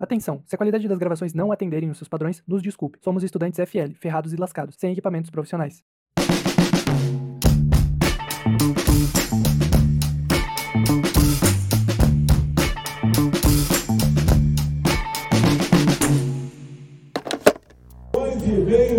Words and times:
Atenção, 0.00 0.42
se 0.46 0.54
a 0.54 0.58
qualidade 0.58 0.88
das 0.88 0.96
gravações 0.96 1.34
não 1.34 1.52
atenderem 1.52 1.90
os 1.90 1.98
seus 1.98 2.08
padrões, 2.08 2.42
nos 2.48 2.62
desculpe. 2.62 2.98
Somos 3.02 3.22
estudantes 3.22 3.60
FL, 3.68 3.92
ferrados 4.00 4.32
e 4.32 4.36
lascados, 4.36 4.76
sem 4.76 4.92
equipamentos 4.92 5.30
profissionais. 5.30 5.84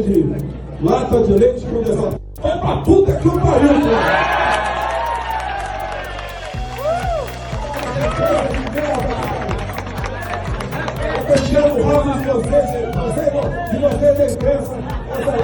de 0.04 0.26
lata 0.82 1.24
de 1.24 1.34
leite 1.34 1.66
condensado. 1.66 2.20
Vai 2.42 2.60
pra 2.60 2.82
puta 2.82 3.01
essa 14.48 14.74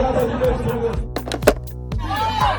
lata 0.02 0.26
de. 0.26 1.18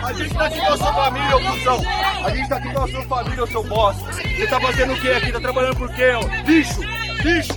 A 0.04 0.12
gente 0.12 0.34
tá 0.34 0.46
aqui 0.46 0.60
com 0.60 0.72
a 0.72 0.76
sua 0.76 0.92
família, 0.94 1.36
ô 1.36 1.40
cuzão. 1.40 1.80
A 2.24 2.30
gente 2.30 2.48
tá 2.48 2.56
aqui 2.56 2.72
com 2.72 2.82
a 2.82 2.88
sua 2.88 3.02
família, 3.02 3.44
ô 3.44 3.46
seu 3.46 3.64
bosta. 3.64 4.12
Você 4.12 4.46
tá 4.46 4.60
fazendo 4.60 4.92
o 4.94 5.00
quê 5.00 5.08
aqui? 5.08 5.32
Tá 5.32 5.40
trabalhando 5.40 5.76
por 5.76 5.92
quê, 5.94 6.12
ó? 6.12 6.20
Lixo! 6.46 6.80
Lixo! 7.24 7.54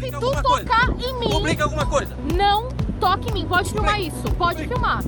Se 0.00 0.10
tu 0.10 0.42
tocar 0.42 0.88
em 0.90 1.18
mim, 1.18 1.30
Publica 1.30 1.64
alguma 1.64 1.86
coisa. 1.86 2.14
não 2.34 2.68
toque 3.00 3.30
em 3.30 3.32
mim. 3.32 3.46
Pode 3.46 3.70
filmar 3.72 4.00
isso. 4.00 4.22
Pode 4.36 4.66
filmar. 4.66 5.02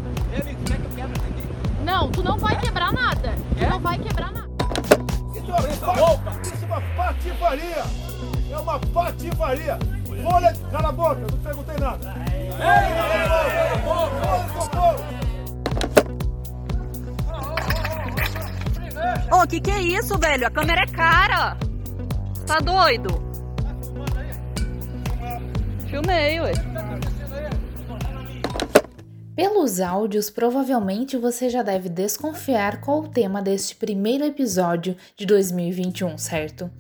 Não, 1.85 2.11
tu 2.11 2.23
não 2.23 2.37
vai 2.39 2.59
quebrar 2.59 2.93
nada. 2.93 3.35
Tu 3.59 3.67
não 3.71 3.79
vai 3.79 3.99
quebrar 3.99 4.33
nada. 4.33 4.47
Isso 5.35 5.51
é 5.51 5.55
uma 5.55 6.41
Isso 6.43 6.65
é 6.65 6.67
uma 6.67 6.81
patifaria! 6.97 7.85
É 8.51 8.59
uma 8.59 8.79
patifaria! 8.81 9.79
Olha, 10.25 10.53
cala 10.73 10.89
a 10.89 10.93
boca, 10.93 11.21
não 11.31 11.39
perguntei 11.39 11.77
nada! 11.79 12.15
Ô, 19.31 19.47
que 19.47 19.61
que 19.61 19.71
é 19.71 19.81
isso, 19.81 20.19
velho? 20.19 20.47
A 20.47 20.51
câmera 20.51 20.83
é 20.83 20.87
cara. 20.87 21.57
Tá 22.47 22.59
doido? 22.61 23.23
Filmei, 25.91 26.41
ué. 26.41 26.53
Pelos 29.37 29.81
áudios, 29.81 30.31
provavelmente 30.31 31.19
você 31.19 31.51
já 31.51 31.63
deve 31.63 31.91
desconfiar 31.91 32.81
qual 32.81 33.01
o 33.01 33.09
tema 33.09 33.43
deste 33.43 33.77
primeiro 33.77 34.25
episódio 34.25 34.97
de 35.15 35.27
2021, 35.27 36.17
certo? 36.17 36.71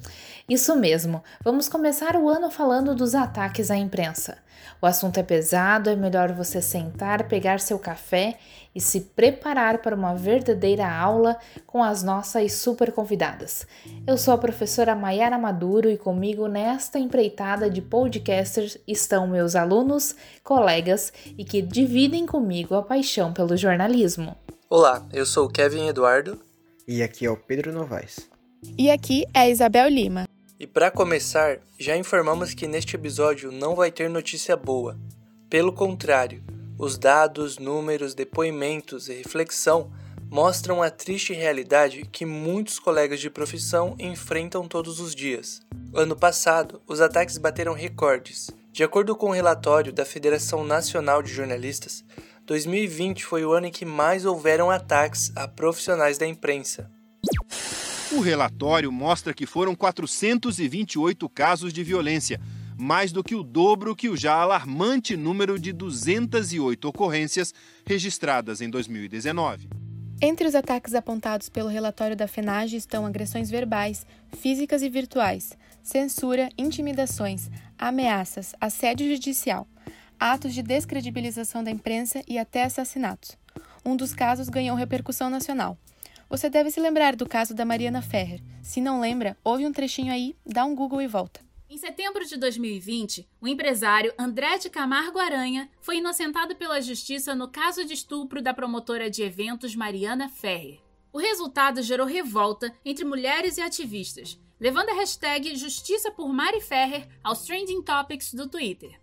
Isso 0.48 0.74
mesmo, 0.74 1.22
vamos 1.44 1.68
começar 1.68 2.16
o 2.16 2.30
ano 2.30 2.50
falando 2.50 2.94
dos 2.94 3.14
ataques 3.14 3.70
à 3.70 3.76
imprensa. 3.76 4.38
O 4.80 4.86
assunto 4.86 5.18
é 5.18 5.22
pesado, 5.22 5.90
é 5.90 5.96
melhor 5.96 6.32
você 6.32 6.62
sentar, 6.62 7.28
pegar 7.28 7.60
seu 7.60 7.78
café 7.78 8.38
e 8.74 8.80
se 8.80 9.00
preparar 9.00 9.78
para 9.78 9.94
uma 9.94 10.14
verdadeira 10.14 10.90
aula 10.90 11.38
com 11.66 11.82
as 11.82 12.02
nossas 12.02 12.52
super 12.52 12.92
convidadas. 12.92 13.66
Eu 14.06 14.16
sou 14.16 14.34
a 14.34 14.38
professora 14.38 14.94
Mayara 14.94 15.38
Maduro 15.38 15.90
e 15.90 15.96
comigo 15.96 16.46
nesta 16.46 16.98
empreitada 16.98 17.68
de 17.70 17.80
podcasters 17.82 18.78
estão 18.86 19.26
meus 19.26 19.56
alunos, 19.56 20.14
colegas 20.44 21.12
e 21.36 21.44
que 21.44 21.60
dividem 21.60 22.24
comigo 22.26 22.45
a 22.48 22.82
paixão 22.82 23.32
pelo 23.32 23.56
jornalismo. 23.56 24.36
Olá, 24.70 25.04
eu 25.12 25.26
sou 25.26 25.46
o 25.46 25.48
Kevin 25.50 25.88
Eduardo 25.88 26.40
E 26.86 27.02
aqui 27.02 27.26
é 27.26 27.30
o 27.30 27.36
Pedro 27.36 27.72
Novaes. 27.72 28.30
E 28.78 28.88
aqui 28.88 29.24
é 29.34 29.40
a 29.40 29.48
Isabel 29.48 29.88
Lima. 29.88 30.28
e 30.58 30.64
para 30.66 30.90
começar, 30.90 31.58
já 31.76 31.96
informamos 31.96 32.54
que 32.54 32.68
neste 32.68 32.94
episódio 32.94 33.50
não 33.50 33.74
vai 33.74 33.90
ter 33.90 34.08
notícia 34.08 34.56
boa. 34.56 34.96
Pelo 35.50 35.72
contrário, 35.72 36.40
os 36.78 36.96
dados, 36.96 37.58
números, 37.58 38.14
depoimentos 38.14 39.08
e 39.08 39.14
reflexão 39.14 39.90
mostram 40.30 40.82
a 40.82 40.88
triste 40.88 41.32
realidade 41.32 42.08
que 42.12 42.24
muitos 42.24 42.78
colegas 42.78 43.18
de 43.18 43.28
profissão 43.28 43.96
enfrentam 43.98 44.68
todos 44.68 45.00
os 45.00 45.16
dias. 45.16 45.60
Ano 45.92 46.14
passado, 46.14 46.80
os 46.86 47.00
ataques 47.00 47.38
bateram 47.38 47.72
recordes. 47.72 48.50
De 48.72 48.84
acordo 48.84 49.16
com 49.16 49.30
o 49.30 49.32
relatório 49.32 49.90
da 49.92 50.04
Federação 50.04 50.62
Nacional 50.62 51.22
de 51.22 51.32
Jornalistas, 51.32 52.04
2020 52.46 53.24
foi 53.24 53.44
o 53.44 53.52
ano 53.52 53.66
em 53.66 53.72
que 53.72 53.84
mais 53.84 54.24
houveram 54.24 54.70
ataques 54.70 55.32
a 55.34 55.48
profissionais 55.48 56.16
da 56.16 56.26
imprensa. 56.26 56.88
O 58.12 58.20
relatório 58.20 58.92
mostra 58.92 59.34
que 59.34 59.44
foram 59.44 59.74
428 59.74 61.28
casos 61.28 61.72
de 61.72 61.82
violência, 61.82 62.40
mais 62.78 63.10
do 63.10 63.24
que 63.24 63.34
o 63.34 63.42
dobro 63.42 63.96
que 63.96 64.08
o 64.08 64.16
já 64.16 64.34
alarmante 64.34 65.16
número 65.16 65.58
de 65.58 65.72
208 65.72 66.86
ocorrências 66.86 67.52
registradas 67.84 68.60
em 68.60 68.70
2019. 68.70 69.68
Entre 70.22 70.46
os 70.46 70.54
ataques 70.54 70.94
apontados 70.94 71.48
pelo 71.48 71.68
relatório 71.68 72.16
da 72.16 72.28
FENAGE 72.28 72.76
estão 72.76 73.04
agressões 73.04 73.50
verbais, 73.50 74.06
físicas 74.40 74.82
e 74.82 74.88
virtuais, 74.88 75.58
censura, 75.82 76.48
intimidações, 76.56 77.50
ameaças, 77.76 78.54
assédio 78.60 79.12
judicial, 79.12 79.66
atos 80.18 80.54
de 80.54 80.62
descredibilização 80.62 81.62
da 81.62 81.70
imprensa 81.70 82.22
e 82.26 82.38
até 82.38 82.64
assassinatos. 82.64 83.36
Um 83.84 83.96
dos 83.96 84.14
casos 84.14 84.48
ganhou 84.48 84.76
repercussão 84.76 85.30
nacional. 85.30 85.78
Você 86.28 86.50
deve 86.50 86.70
se 86.70 86.80
lembrar 86.80 87.14
do 87.14 87.28
caso 87.28 87.54
da 87.54 87.64
Mariana 87.64 88.02
Ferrer. 88.02 88.42
Se 88.62 88.80
não 88.80 89.00
lembra, 89.00 89.36
ouve 89.44 89.64
um 89.64 89.72
trechinho 89.72 90.12
aí, 90.12 90.34
dá 90.44 90.64
um 90.64 90.74
Google 90.74 91.00
e 91.00 91.06
volta. 91.06 91.40
Em 91.68 91.78
setembro 91.78 92.24
de 92.24 92.36
2020, 92.36 93.28
o 93.40 93.46
empresário 93.46 94.12
André 94.18 94.58
de 94.58 94.70
Camargo 94.70 95.18
Aranha 95.18 95.68
foi 95.80 95.98
inocentado 95.98 96.56
pela 96.56 96.80
justiça 96.80 97.34
no 97.34 97.48
caso 97.48 97.84
de 97.84 97.94
estupro 97.94 98.40
da 98.40 98.54
promotora 98.54 99.10
de 99.10 99.22
eventos 99.22 99.74
Mariana 99.74 100.28
Ferrer. 100.28 100.80
O 101.12 101.18
resultado 101.18 101.82
gerou 101.82 102.06
revolta 102.06 102.72
entre 102.84 103.04
mulheres 103.04 103.56
e 103.56 103.62
ativistas, 103.62 104.38
levando 104.60 104.90
a 104.90 104.94
hashtag 104.94 105.56
Justiça 105.56 106.10
por 106.10 106.32
Mari 106.32 106.60
Ferrer 106.60 107.08
aos 107.22 107.42
trending 107.44 107.82
topics 107.82 108.32
do 108.32 108.48
Twitter. 108.48 109.00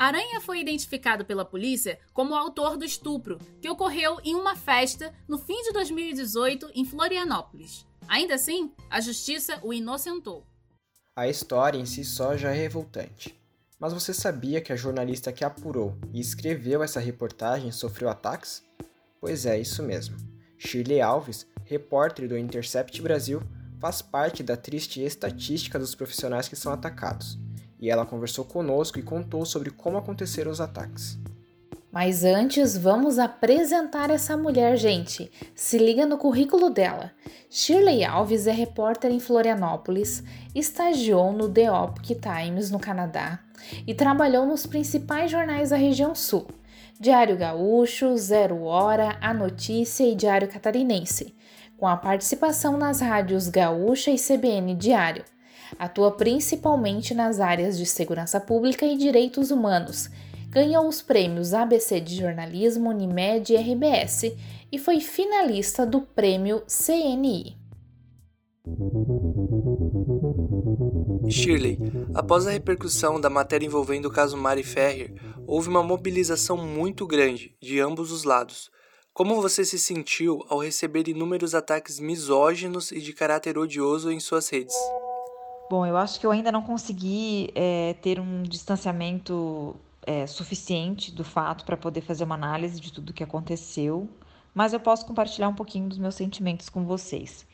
Aranha 0.00 0.40
foi 0.40 0.60
identificado 0.60 1.26
pela 1.26 1.44
polícia 1.44 1.98
como 2.14 2.32
o 2.32 2.34
autor 2.34 2.78
do 2.78 2.86
estupro, 2.86 3.38
que 3.60 3.68
ocorreu 3.68 4.18
em 4.24 4.34
uma 4.34 4.56
festa 4.56 5.12
no 5.28 5.36
fim 5.36 5.62
de 5.62 5.74
2018 5.74 6.70
em 6.74 6.86
Florianópolis. 6.86 7.86
Ainda 8.08 8.36
assim, 8.36 8.72
a 8.88 8.98
justiça 8.98 9.60
o 9.62 9.74
inocentou. 9.74 10.46
A 11.14 11.28
história 11.28 11.76
em 11.76 11.84
si 11.84 12.02
só 12.02 12.34
já 12.34 12.50
é 12.50 12.54
revoltante. 12.54 13.38
Mas 13.78 13.92
você 13.92 14.14
sabia 14.14 14.62
que 14.62 14.72
a 14.72 14.76
jornalista 14.76 15.32
que 15.32 15.44
apurou 15.44 15.94
e 16.14 16.18
escreveu 16.18 16.82
essa 16.82 16.98
reportagem 16.98 17.70
sofreu 17.70 18.08
ataques? 18.08 18.64
Pois 19.20 19.44
é, 19.44 19.60
isso 19.60 19.82
mesmo. 19.82 20.16
Shirley 20.56 21.02
Alves, 21.02 21.46
repórter 21.66 22.26
do 22.26 22.38
Intercept 22.38 23.02
Brasil, 23.02 23.42
faz 23.78 24.00
parte 24.00 24.42
da 24.42 24.56
triste 24.56 25.02
estatística 25.02 25.78
dos 25.78 25.94
profissionais 25.94 26.48
que 26.48 26.56
são 26.56 26.72
atacados. 26.72 27.38
E 27.80 27.88
ela 27.88 28.04
conversou 28.04 28.44
conosco 28.44 28.98
e 28.98 29.02
contou 29.02 29.46
sobre 29.46 29.70
como 29.70 29.96
aconteceram 29.96 30.50
os 30.50 30.60
ataques. 30.60 31.18
Mas 31.92 32.22
antes, 32.22 32.76
vamos 32.76 33.18
apresentar 33.18 34.10
essa 34.10 34.36
mulher, 34.36 34.76
gente. 34.76 35.30
Se 35.56 35.76
liga 35.76 36.06
no 36.06 36.18
currículo 36.18 36.70
dela. 36.70 37.10
Shirley 37.50 38.04
Alves 38.04 38.46
é 38.46 38.52
repórter 38.52 39.10
em 39.10 39.18
Florianópolis, 39.18 40.22
estagiou 40.54 41.32
no 41.32 41.48
The 41.48 41.64
Epoch 41.64 42.14
Times 42.14 42.70
no 42.70 42.78
Canadá 42.78 43.40
e 43.84 43.92
trabalhou 43.92 44.46
nos 44.46 44.66
principais 44.66 45.32
jornais 45.32 45.70
da 45.70 45.76
região 45.76 46.14
sul: 46.14 46.46
Diário 47.00 47.36
Gaúcho, 47.36 48.16
Zero 48.16 48.62
Hora, 48.62 49.18
A 49.20 49.34
Notícia 49.34 50.04
e 50.04 50.14
Diário 50.14 50.46
Catarinense, 50.46 51.34
com 51.76 51.88
a 51.88 51.96
participação 51.96 52.76
nas 52.76 53.00
rádios 53.00 53.48
Gaúcha 53.48 54.12
e 54.12 54.16
CBN 54.16 54.76
Diário. 54.76 55.24
Atua 55.78 56.12
principalmente 56.12 57.14
nas 57.14 57.40
áreas 57.40 57.78
de 57.78 57.86
segurança 57.86 58.40
pública 58.40 58.84
e 58.86 58.96
direitos 58.96 59.50
humanos 59.50 60.10
ganhou 60.50 60.88
os 60.88 61.00
prêmios 61.00 61.54
ABC 61.54 62.00
de 62.00 62.16
Jornalismo, 62.16 62.90
Unimed 62.90 63.52
e 63.52 63.56
RBS 63.56 64.34
e 64.72 64.78
foi 64.78 65.00
finalista 65.00 65.86
do 65.86 66.00
prêmio 66.00 66.62
CNI. 66.66 67.56
Shirley, 71.30 71.78
após 72.12 72.48
a 72.48 72.50
repercussão 72.50 73.20
da 73.20 73.30
matéria 73.30 73.64
envolvendo 73.64 74.06
o 74.06 74.10
caso 74.10 74.36
Mari 74.36 74.64
Ferrer, 74.64 75.14
houve 75.46 75.68
uma 75.68 75.84
mobilização 75.84 76.56
muito 76.56 77.06
grande 77.06 77.54
de 77.62 77.78
ambos 77.78 78.10
os 78.10 78.24
lados. 78.24 78.70
Como 79.12 79.40
você 79.40 79.64
se 79.64 79.78
sentiu 79.78 80.44
ao 80.48 80.58
receber 80.58 81.06
inúmeros 81.06 81.54
ataques 81.54 82.00
misóginos 82.00 82.90
e 82.90 83.00
de 83.00 83.12
caráter 83.12 83.56
odioso 83.56 84.10
em 84.10 84.18
suas 84.18 84.48
redes? 84.48 84.74
Bom, 85.70 85.86
eu 85.86 85.96
acho 85.96 86.18
que 86.18 86.26
eu 86.26 86.32
ainda 86.32 86.50
não 86.50 86.62
consegui 86.62 87.52
é, 87.54 87.94
ter 88.02 88.18
um 88.18 88.42
distanciamento 88.42 89.76
é, 90.04 90.26
suficiente 90.26 91.12
do 91.12 91.22
fato 91.22 91.64
para 91.64 91.76
poder 91.76 92.00
fazer 92.00 92.24
uma 92.24 92.34
análise 92.34 92.80
de 92.80 92.92
tudo 92.92 93.10
o 93.10 93.12
que 93.12 93.22
aconteceu, 93.22 94.08
mas 94.52 94.72
eu 94.72 94.80
posso 94.80 95.06
compartilhar 95.06 95.48
um 95.48 95.54
pouquinho 95.54 95.88
dos 95.88 95.96
meus 95.96 96.16
sentimentos 96.16 96.68
com 96.68 96.84
vocês. 96.84 97.46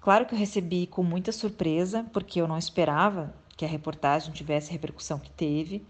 Claro 0.00 0.24
que 0.24 0.34
eu 0.34 0.38
recebi 0.38 0.86
com 0.86 1.02
muita 1.02 1.32
surpresa, 1.32 2.02
porque 2.14 2.40
eu 2.40 2.48
não 2.48 2.56
esperava 2.56 3.34
que 3.58 3.64
a 3.66 3.68
reportagem 3.68 4.32
tivesse 4.32 4.70
a 4.70 4.72
repercussão 4.72 5.18
que 5.18 5.28
teve. 5.28 5.86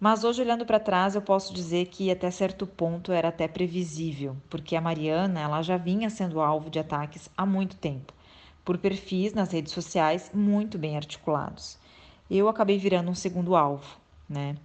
Mas 0.00 0.24
hoje, 0.24 0.42
olhando 0.42 0.66
para 0.66 0.80
trás, 0.80 1.14
eu 1.14 1.22
posso 1.22 1.54
dizer 1.54 1.86
que 1.86 2.10
até 2.10 2.28
certo 2.28 2.66
ponto 2.66 3.12
era 3.12 3.28
até 3.28 3.46
previsível, 3.46 4.36
porque 4.50 4.74
a 4.74 4.80
Mariana 4.80 5.38
ela 5.38 5.62
já 5.62 5.76
vinha 5.76 6.10
sendo 6.10 6.40
alvo 6.40 6.68
de 6.70 6.80
ataques 6.80 7.30
há 7.36 7.46
muito 7.46 7.76
tempo, 7.76 8.12
por 8.64 8.78
perfis 8.78 9.34
nas 9.34 9.52
redes 9.52 9.72
sociais 9.72 10.30
muito 10.32 10.78
bem 10.78 10.96
articulados. 10.96 11.78
Eu 12.30 12.48
acabei 12.48 12.78
virando 12.78 13.10
um 13.10 13.14
segundo 13.14 13.54
alvo, 13.54 13.98
né? 14.28 14.56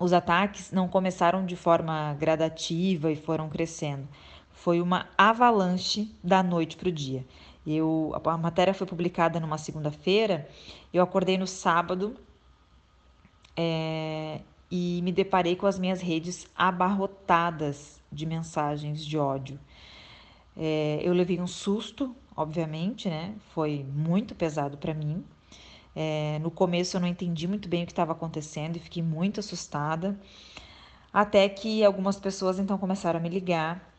Os 0.00 0.12
ataques 0.12 0.72
não 0.72 0.88
começaram 0.88 1.44
de 1.44 1.54
forma 1.54 2.14
gradativa 2.14 3.12
e 3.12 3.16
foram 3.16 3.48
crescendo. 3.48 4.08
Foi 4.50 4.80
uma 4.80 5.08
avalanche 5.16 6.14
da 6.24 6.42
noite 6.42 6.76
para 6.76 6.88
o 6.88 6.92
dia. 6.92 7.24
Eu, 7.66 8.12
a 8.24 8.36
matéria 8.36 8.74
foi 8.74 8.86
publicada 8.86 9.38
numa 9.38 9.58
segunda-feira, 9.58 10.48
eu 10.92 11.02
acordei 11.02 11.38
no 11.38 11.46
sábado 11.46 12.16
é, 13.56 14.40
e 14.70 15.00
me 15.02 15.12
deparei 15.12 15.54
com 15.54 15.66
as 15.66 15.78
minhas 15.78 16.00
redes 16.00 16.46
abarrotadas 16.56 18.00
de 18.10 18.26
mensagens 18.26 19.04
de 19.04 19.16
ódio. 19.16 19.60
É, 20.56 21.00
eu 21.02 21.12
levei 21.12 21.40
um 21.40 21.46
susto, 21.46 22.14
obviamente, 22.36 23.08
né? 23.08 23.34
Foi 23.54 23.84
muito 23.94 24.34
pesado 24.34 24.76
para 24.76 24.94
mim. 24.94 25.24
É, 25.94 26.38
no 26.40 26.50
começo 26.50 26.96
eu 26.96 27.00
não 27.00 27.08
entendi 27.08 27.46
muito 27.46 27.68
bem 27.68 27.82
o 27.82 27.86
que 27.86 27.92
estava 27.92 28.12
acontecendo 28.12 28.76
e 28.76 28.80
fiquei 28.80 29.02
muito 29.02 29.40
assustada. 29.40 30.18
Até 31.12 31.48
que 31.48 31.84
algumas 31.84 32.18
pessoas 32.18 32.58
então 32.58 32.78
começaram 32.78 33.20
a 33.20 33.22
me 33.22 33.28
ligar 33.28 33.92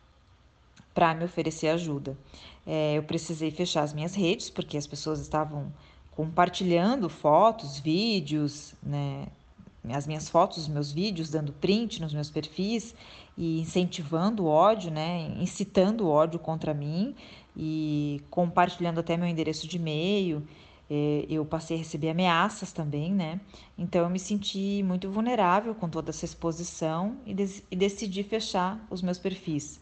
para 0.94 1.14
me 1.14 1.26
oferecer 1.26 1.70
ajuda. 1.70 2.18
É, 2.66 2.96
eu 2.98 3.04
precisei 3.04 3.52
fechar 3.52 3.84
as 3.84 3.94
minhas 3.94 4.16
redes 4.16 4.50
porque 4.50 4.78
as 4.78 4.88
pessoas 4.88 5.20
estavam 5.20 5.72
compartilhando 6.12 7.10
fotos, 7.10 7.80
vídeos, 7.80 8.74
né, 8.82 9.28
as 9.92 10.08
minhas 10.08 10.30
fotos, 10.30 10.60
os 10.60 10.68
meus 10.68 10.92
vídeos, 10.92 11.30
dando 11.30 11.52
print 11.52 12.02
nos 12.02 12.14
meus 12.14 12.30
perfis 12.30 12.96
e 13.38 13.60
incentivando 13.60 14.44
o 14.44 14.48
ódio, 14.48 14.90
né, 14.90 15.34
incitando 15.40 16.06
o 16.06 16.10
ódio 16.10 16.40
contra 16.40 16.74
mim 16.74 17.16
e 17.56 18.22
compartilhando 18.30 19.00
até 19.00 19.18
meu 19.18 19.28
endereço 19.28 19.68
de 19.68 19.78
e-mail. 19.78 20.44
É, 20.90 21.26
eu 21.30 21.44
passei 21.46 21.78
a 21.78 21.80
receber 21.80 22.10
ameaças 22.10 22.72
também, 22.72 23.12
né? 23.12 23.40
Então 23.78 24.04
eu 24.04 24.10
me 24.10 24.20
senti 24.20 24.84
muito 24.84 25.10
vulnerável 25.10 25.74
com 25.74 25.90
toda 25.90 26.12
essa 26.12 26.26
exposição 26.26 27.18
e, 27.26 27.32
e 27.72 27.76
decidi 27.76 28.22
fechar 28.24 28.86
os 28.90 29.02
meus 29.02 29.18
perfis. 29.18 29.80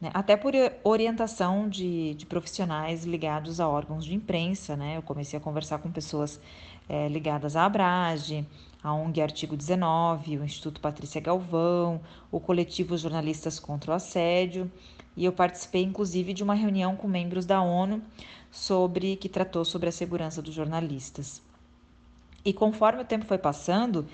Né? 0.00 0.10
Até 0.14 0.36
por 0.36 0.52
orientação 0.84 1.68
de, 1.68 2.14
de, 2.14 2.24
profissionais 2.24 3.04
ligados 3.04 3.60
a 3.60 3.68
órgãos 3.68 4.04
de 4.04 4.14
imprensa, 4.14 4.76
né? 4.76 4.96
Eu 4.96 5.02
comecei 5.02 5.38
a 5.38 5.40
conversar 5.40 5.78
com 5.78 5.90
pessoas 5.90 6.40
é, 6.88 7.08
ligadas 7.08 7.56
à 7.56 7.64
Abrage, 7.64 8.46
a 8.82 8.92
ONG 8.94 9.20
Artigo 9.20 9.56
19, 9.56 10.38
o 10.38 10.44
Instituto 10.44 10.80
Patrícia 10.80 11.20
Galvão, 11.20 12.00
o 12.30 12.38
coletivo 12.38 12.96
Jornalistas 12.96 13.58
contra 13.58 13.92
o 13.92 13.94
Assédio, 13.94 14.70
e 15.16 15.24
eu 15.24 15.32
participei 15.32 15.82
inclusive 15.82 16.32
de 16.32 16.42
uma 16.42 16.54
reunião 16.54 16.94
com 16.94 17.08
membros 17.08 17.44
da 17.44 17.60
ONU 17.60 18.02
sobre 18.50 19.16
que 19.16 19.28
tratou 19.28 19.64
sobre 19.64 19.88
a 19.88 19.92
segurança 19.92 20.40
dos 20.40 20.54
jornalistas. 20.54 21.42
E 22.44 22.52
conforme 22.52 23.02
o 23.02 23.04
tempo 23.04 23.26
foi 23.26 23.38
passando, 23.38 24.06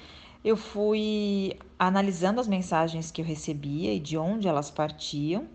eu 0.44 0.56
fui 0.56 1.56
analisando 1.78 2.40
as 2.40 2.48
mensagens 2.48 3.10
que 3.10 3.20
eu 3.20 3.24
recebia 3.24 3.94
e 3.94 4.00
de 4.00 4.16
onde 4.16 4.48
elas 4.48 4.70
partiam. 4.70 5.46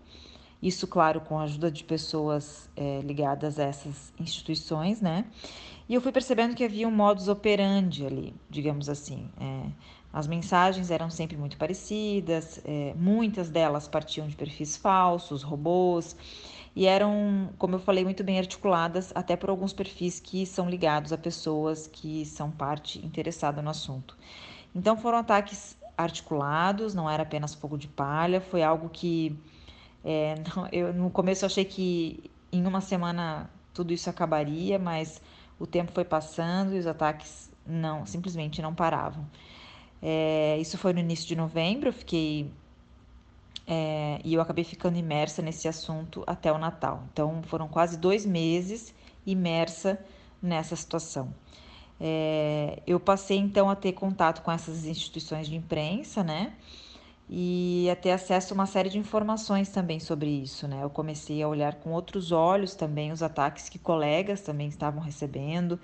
Isso, 0.62 0.86
claro, 0.86 1.20
com 1.20 1.38
a 1.38 1.44
ajuda 1.44 1.70
de 1.70 1.84
pessoas 1.84 2.68
é, 2.76 3.00
ligadas 3.00 3.58
a 3.58 3.64
essas 3.64 4.12
instituições, 4.18 5.00
né? 5.00 5.24
E 5.90 5.94
eu 5.94 6.00
fui 6.00 6.12
percebendo 6.12 6.54
que 6.54 6.62
havia 6.62 6.86
um 6.86 6.90
modus 6.92 7.26
operandi 7.26 8.06
ali, 8.06 8.32
digamos 8.48 8.88
assim. 8.88 9.28
É, 9.40 9.66
as 10.12 10.28
mensagens 10.28 10.88
eram 10.88 11.10
sempre 11.10 11.36
muito 11.36 11.56
parecidas, 11.56 12.60
é, 12.64 12.94
muitas 12.94 13.50
delas 13.50 13.88
partiam 13.88 14.28
de 14.28 14.36
perfis 14.36 14.76
falsos, 14.76 15.42
robôs, 15.42 16.14
e 16.76 16.86
eram, 16.86 17.50
como 17.58 17.74
eu 17.74 17.80
falei, 17.80 18.04
muito 18.04 18.22
bem 18.22 18.38
articuladas, 18.38 19.10
até 19.16 19.34
por 19.34 19.50
alguns 19.50 19.72
perfis 19.72 20.20
que 20.20 20.46
são 20.46 20.70
ligados 20.70 21.12
a 21.12 21.18
pessoas 21.18 21.88
que 21.88 22.24
são 22.24 22.52
parte 22.52 23.04
interessada 23.04 23.60
no 23.60 23.70
assunto. 23.70 24.16
Então 24.72 24.96
foram 24.96 25.18
ataques 25.18 25.76
articulados, 25.98 26.94
não 26.94 27.10
era 27.10 27.24
apenas 27.24 27.52
fogo 27.52 27.76
de 27.76 27.88
palha, 27.88 28.40
foi 28.40 28.62
algo 28.62 28.88
que 28.90 29.36
é, 30.04 30.36
não, 30.54 30.68
eu 30.70 30.94
no 30.94 31.10
começo 31.10 31.44
eu 31.44 31.48
achei 31.48 31.64
que 31.64 32.30
em 32.52 32.64
uma 32.64 32.80
semana 32.80 33.50
tudo 33.74 33.92
isso 33.92 34.08
acabaria, 34.08 34.78
mas 34.78 35.20
o 35.60 35.66
tempo 35.66 35.92
foi 35.92 36.04
passando 36.04 36.74
e 36.74 36.78
os 36.78 36.86
ataques 36.86 37.50
não, 37.66 38.06
simplesmente 38.06 38.60
não 38.60 38.74
paravam. 38.74 39.24
É, 40.02 40.56
isso 40.58 40.78
foi 40.78 40.92
no 40.92 40.98
início 40.98 41.28
de 41.28 41.36
novembro, 41.36 41.90
eu 41.90 41.92
fiquei 41.92 42.50
é, 43.66 44.18
e 44.24 44.34
eu 44.34 44.40
acabei 44.40 44.64
ficando 44.64 44.98
imersa 44.98 45.42
nesse 45.42 45.68
assunto 45.68 46.24
até 46.26 46.50
o 46.50 46.58
Natal. 46.58 47.04
Então 47.12 47.42
foram 47.44 47.68
quase 47.68 47.96
dois 47.98 48.26
meses 48.26 48.92
imersa 49.24 50.04
nessa 50.42 50.74
situação. 50.74 51.32
É, 52.00 52.82
eu 52.86 52.98
passei 52.98 53.36
então 53.36 53.68
a 53.68 53.76
ter 53.76 53.92
contato 53.92 54.42
com 54.42 54.50
essas 54.50 54.86
instituições 54.86 55.46
de 55.46 55.54
imprensa, 55.54 56.24
né? 56.24 56.54
E 57.32 57.88
a 57.88 57.94
ter 57.94 58.10
acesso 58.10 58.52
a 58.52 58.56
uma 58.56 58.66
série 58.66 58.88
de 58.88 58.98
informações 58.98 59.68
também 59.68 60.00
sobre 60.00 60.28
isso, 60.28 60.66
né? 60.66 60.82
Eu 60.82 60.90
comecei 60.90 61.40
a 61.40 61.46
olhar 61.46 61.76
com 61.76 61.92
outros 61.92 62.32
olhos 62.32 62.74
também 62.74 63.12
os 63.12 63.22
ataques 63.22 63.68
que 63.68 63.78
colegas 63.78 64.40
também 64.40 64.66
estavam 64.66 65.00
recebendo. 65.00 65.78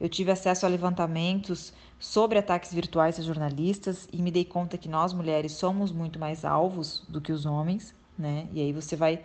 Eu 0.00 0.08
tive 0.08 0.30
acesso 0.30 0.64
a 0.64 0.68
levantamentos 0.68 1.72
sobre 1.98 2.38
ataques 2.38 2.72
virtuais 2.72 3.18
a 3.18 3.22
jornalistas 3.22 4.08
e 4.12 4.22
me 4.22 4.30
dei 4.30 4.44
conta 4.44 4.78
que 4.78 4.88
nós 4.88 5.12
mulheres 5.12 5.52
somos 5.52 5.90
muito 5.90 6.20
mais 6.20 6.44
alvos 6.44 7.02
do 7.08 7.20
que 7.20 7.32
os 7.32 7.46
homens, 7.46 7.92
né? 8.16 8.46
E 8.52 8.60
aí 8.60 8.72
você 8.72 8.94
vai, 8.94 9.24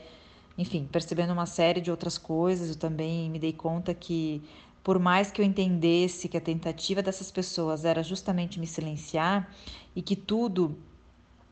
enfim, 0.57 0.89
percebendo 0.91 1.31
uma 1.31 1.45
série 1.45 1.79
de 1.79 1.91
outras 1.91 2.17
coisas. 2.17 2.69
Eu 2.69 2.75
também 2.75 3.29
me 3.29 3.37
dei 3.37 3.53
conta 3.53 3.93
que 3.93 4.41
por 4.83 4.97
mais 4.97 5.29
que 5.29 5.41
eu 5.41 5.45
entendesse 5.45 6.27
que 6.27 6.37
a 6.37 6.41
tentativa 6.41 7.03
dessas 7.03 7.29
pessoas 7.29 7.85
era 7.85 8.01
justamente 8.01 8.59
me 8.59 8.65
silenciar 8.65 9.47
e 9.95 10.01
que 10.01 10.15
tudo 10.15 10.75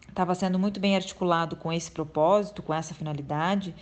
estava 0.10 0.34
sendo 0.36 0.58
muito 0.58 0.80
bem 0.80 0.96
articulado 0.96 1.56
com 1.56 1.72
esse 1.72 1.92
propósito, 1.92 2.64
com 2.64 2.74
essa 2.74 2.94
finalidade, 2.94 3.76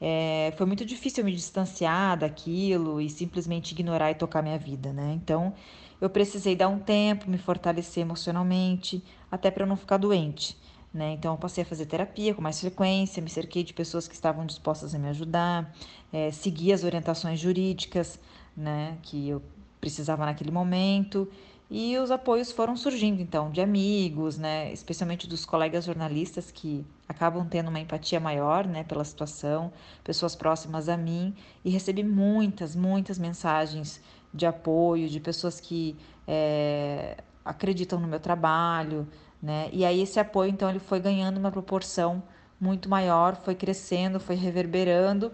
é, 0.00 0.52
foi 0.56 0.66
muito 0.66 0.84
difícil 0.84 1.22
me 1.24 1.32
distanciar 1.32 2.18
daquilo 2.18 3.00
e 3.00 3.10
simplesmente 3.10 3.72
ignorar 3.72 4.10
e 4.10 4.14
tocar 4.14 4.42
minha 4.42 4.58
vida, 4.58 4.92
né? 4.92 5.12
Então, 5.14 5.52
eu 6.00 6.08
precisei 6.08 6.56
dar 6.56 6.68
um 6.68 6.78
tempo, 6.78 7.28
me 7.28 7.36
fortalecer 7.36 8.02
emocionalmente, 8.02 9.04
até 9.30 9.50
para 9.50 9.64
eu 9.64 9.68
não 9.68 9.76
ficar 9.76 9.98
doente, 9.98 10.56
né? 10.92 11.12
Então, 11.12 11.34
eu 11.34 11.38
passei 11.38 11.62
a 11.62 11.66
fazer 11.66 11.84
terapia 11.84 12.34
com 12.34 12.40
mais 12.40 12.58
frequência, 12.58 13.22
me 13.22 13.28
cerquei 13.28 13.62
de 13.62 13.74
pessoas 13.74 14.08
que 14.08 14.14
estavam 14.14 14.46
dispostas 14.46 14.94
a 14.94 14.98
me 14.98 15.08
ajudar, 15.10 15.70
é, 16.10 16.30
segui 16.30 16.72
as 16.72 16.82
orientações 16.82 17.38
jurídicas, 17.38 18.18
né? 18.56 18.96
Que 19.02 19.28
eu 19.28 19.42
precisava 19.80 20.24
naquele 20.24 20.50
momento 20.50 21.28
e 21.70 21.96
os 21.98 22.10
apoios 22.10 22.50
foram 22.50 22.76
surgindo, 22.76 23.22
então, 23.22 23.48
de 23.48 23.60
amigos, 23.60 24.36
né, 24.36 24.72
especialmente 24.72 25.28
dos 25.28 25.44
colegas 25.44 25.84
jornalistas 25.84 26.50
que 26.50 26.84
acabam 27.08 27.46
tendo 27.48 27.68
uma 27.68 27.78
empatia 27.78 28.18
maior, 28.18 28.66
né, 28.66 28.82
pela 28.82 29.04
situação, 29.04 29.72
pessoas 30.02 30.34
próximas 30.34 30.88
a 30.88 30.96
mim, 30.96 31.32
e 31.64 31.70
recebi 31.70 32.02
muitas, 32.02 32.74
muitas 32.74 33.20
mensagens 33.20 34.00
de 34.34 34.46
apoio, 34.46 35.08
de 35.08 35.20
pessoas 35.20 35.60
que 35.60 35.96
é, 36.26 37.18
acreditam 37.44 38.00
no 38.00 38.08
meu 38.08 38.18
trabalho, 38.18 39.06
né, 39.40 39.70
e 39.72 39.84
aí 39.84 40.00
esse 40.00 40.18
apoio, 40.18 40.50
então, 40.50 40.68
ele 40.68 40.80
foi 40.80 40.98
ganhando 40.98 41.38
uma 41.38 41.52
proporção 41.52 42.20
muito 42.60 42.88
maior, 42.88 43.36
foi 43.36 43.54
crescendo, 43.54 44.18
foi 44.18 44.34
reverberando, 44.34 45.30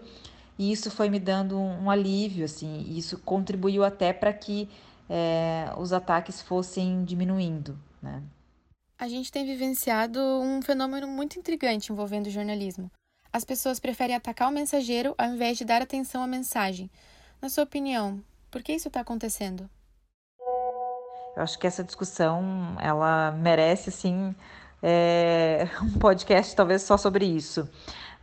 e 0.59 0.71
isso 0.71 0.91
foi 0.91 1.09
me 1.09 1.19
dando 1.19 1.59
um, 1.59 1.85
um 1.85 1.91
alívio, 1.91 2.45
assim, 2.45 2.85
e 2.87 2.99
isso 2.99 3.17
contribuiu 3.25 3.83
até 3.83 4.13
para 4.13 4.35
que 4.35 4.69
é, 5.09 5.73
os 5.77 5.93
ataques 5.93 6.41
fossem 6.41 7.05
diminuindo. 7.05 7.79
Né? 8.03 8.23
A 8.99 9.09
gente 9.09 9.31
tem 9.31 9.45
vivenciado 9.45 10.21
um 10.21 10.63
fenômeno 10.63 11.07
muito 11.07 11.39
intrigante 11.39 11.93
envolvendo 11.93 12.27
o 12.27 12.31
jornalismo. 12.31 12.91
As 13.33 13.45
pessoas 13.45 13.79
preferem 13.79 14.17
atacar 14.17 14.49
o 14.49 14.53
mensageiro 14.53 15.15
ao 15.19 15.29
invés 15.29 15.59
de 15.59 15.65
dar 15.65 15.83
atenção 15.83 16.23
à 16.23 16.27
mensagem. 16.27 16.91
Na 17.41 17.49
sua 17.49 17.65
opinião, 17.65 18.23
por 18.51 18.63
que 18.63 18.73
isso 18.73 18.89
está 18.89 19.01
acontecendo? 19.01 19.69
Eu 21.37 21.43
acho 21.43 21.59
que 21.59 21.67
essa 21.67 21.85
discussão 21.85 22.77
ela 22.81 23.33
merece 23.33 23.91
assim 23.91 24.35
é, 24.83 25.69
um 25.83 25.99
podcast 25.99 26.57
talvez 26.57 26.83
só 26.83 26.97
sobre 26.97 27.27
isso. 27.27 27.69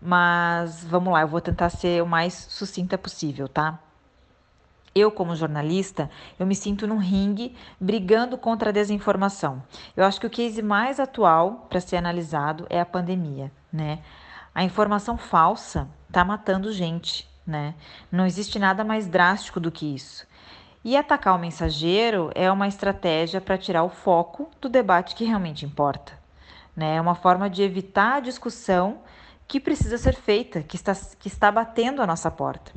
Mas 0.01 0.83
vamos 0.83 1.13
lá, 1.13 1.21
eu 1.21 1.27
vou 1.27 1.39
tentar 1.39 1.69
ser 1.69 2.01
o 2.01 2.07
mais 2.07 2.33
sucinta 2.33 2.97
possível, 2.97 3.47
tá? 3.47 3.79
Eu, 4.95 5.11
como 5.11 5.35
jornalista, 5.35 6.09
eu 6.37 6.45
me 6.45 6.55
sinto 6.55 6.85
num 6.85 6.97
ringue 6.97 7.55
brigando 7.79 8.37
contra 8.37 8.69
a 8.69 8.73
desinformação. 8.73 9.63
Eu 9.97 10.05
acho 10.05 10.19
que 10.19 10.27
o 10.27 10.29
case 10.29 10.61
mais 10.61 10.99
atual 10.99 11.65
para 11.69 11.79
ser 11.79 11.97
analisado 11.97 12.67
é 12.69 12.79
a 12.79 12.85
pandemia, 12.85 13.51
né? 13.71 13.99
A 14.53 14.63
informação 14.63 15.17
falsa 15.17 15.87
está 16.07 16.23
matando 16.23 16.71
gente, 16.71 17.27
né? 17.45 17.73
Não 18.11 18.25
existe 18.25 18.59
nada 18.59 18.83
mais 18.83 19.07
drástico 19.07 19.59
do 19.59 19.71
que 19.71 19.95
isso. 19.95 20.27
E 20.85 20.97
atacar 20.97 21.35
o 21.35 21.39
mensageiro 21.39 22.29
é 22.35 22.51
uma 22.51 22.67
estratégia 22.67 23.39
para 23.39 23.57
tirar 23.57 23.83
o 23.83 23.89
foco 23.89 24.51
do 24.59 24.67
debate 24.67 25.15
que 25.15 25.23
realmente 25.23 25.65
importa. 25.65 26.13
Né? 26.75 26.97
É 26.97 27.01
uma 27.01 27.15
forma 27.15 27.49
de 27.49 27.63
evitar 27.63 28.15
a 28.15 28.19
discussão 28.19 28.99
que 29.47 29.59
precisa 29.59 29.97
ser 29.97 30.13
feita, 30.13 30.61
que 30.61 30.75
está, 30.75 30.93
que 31.17 31.27
está 31.27 31.51
batendo 31.51 32.01
a 32.01 32.07
nossa 32.07 32.29
porta. 32.29 32.73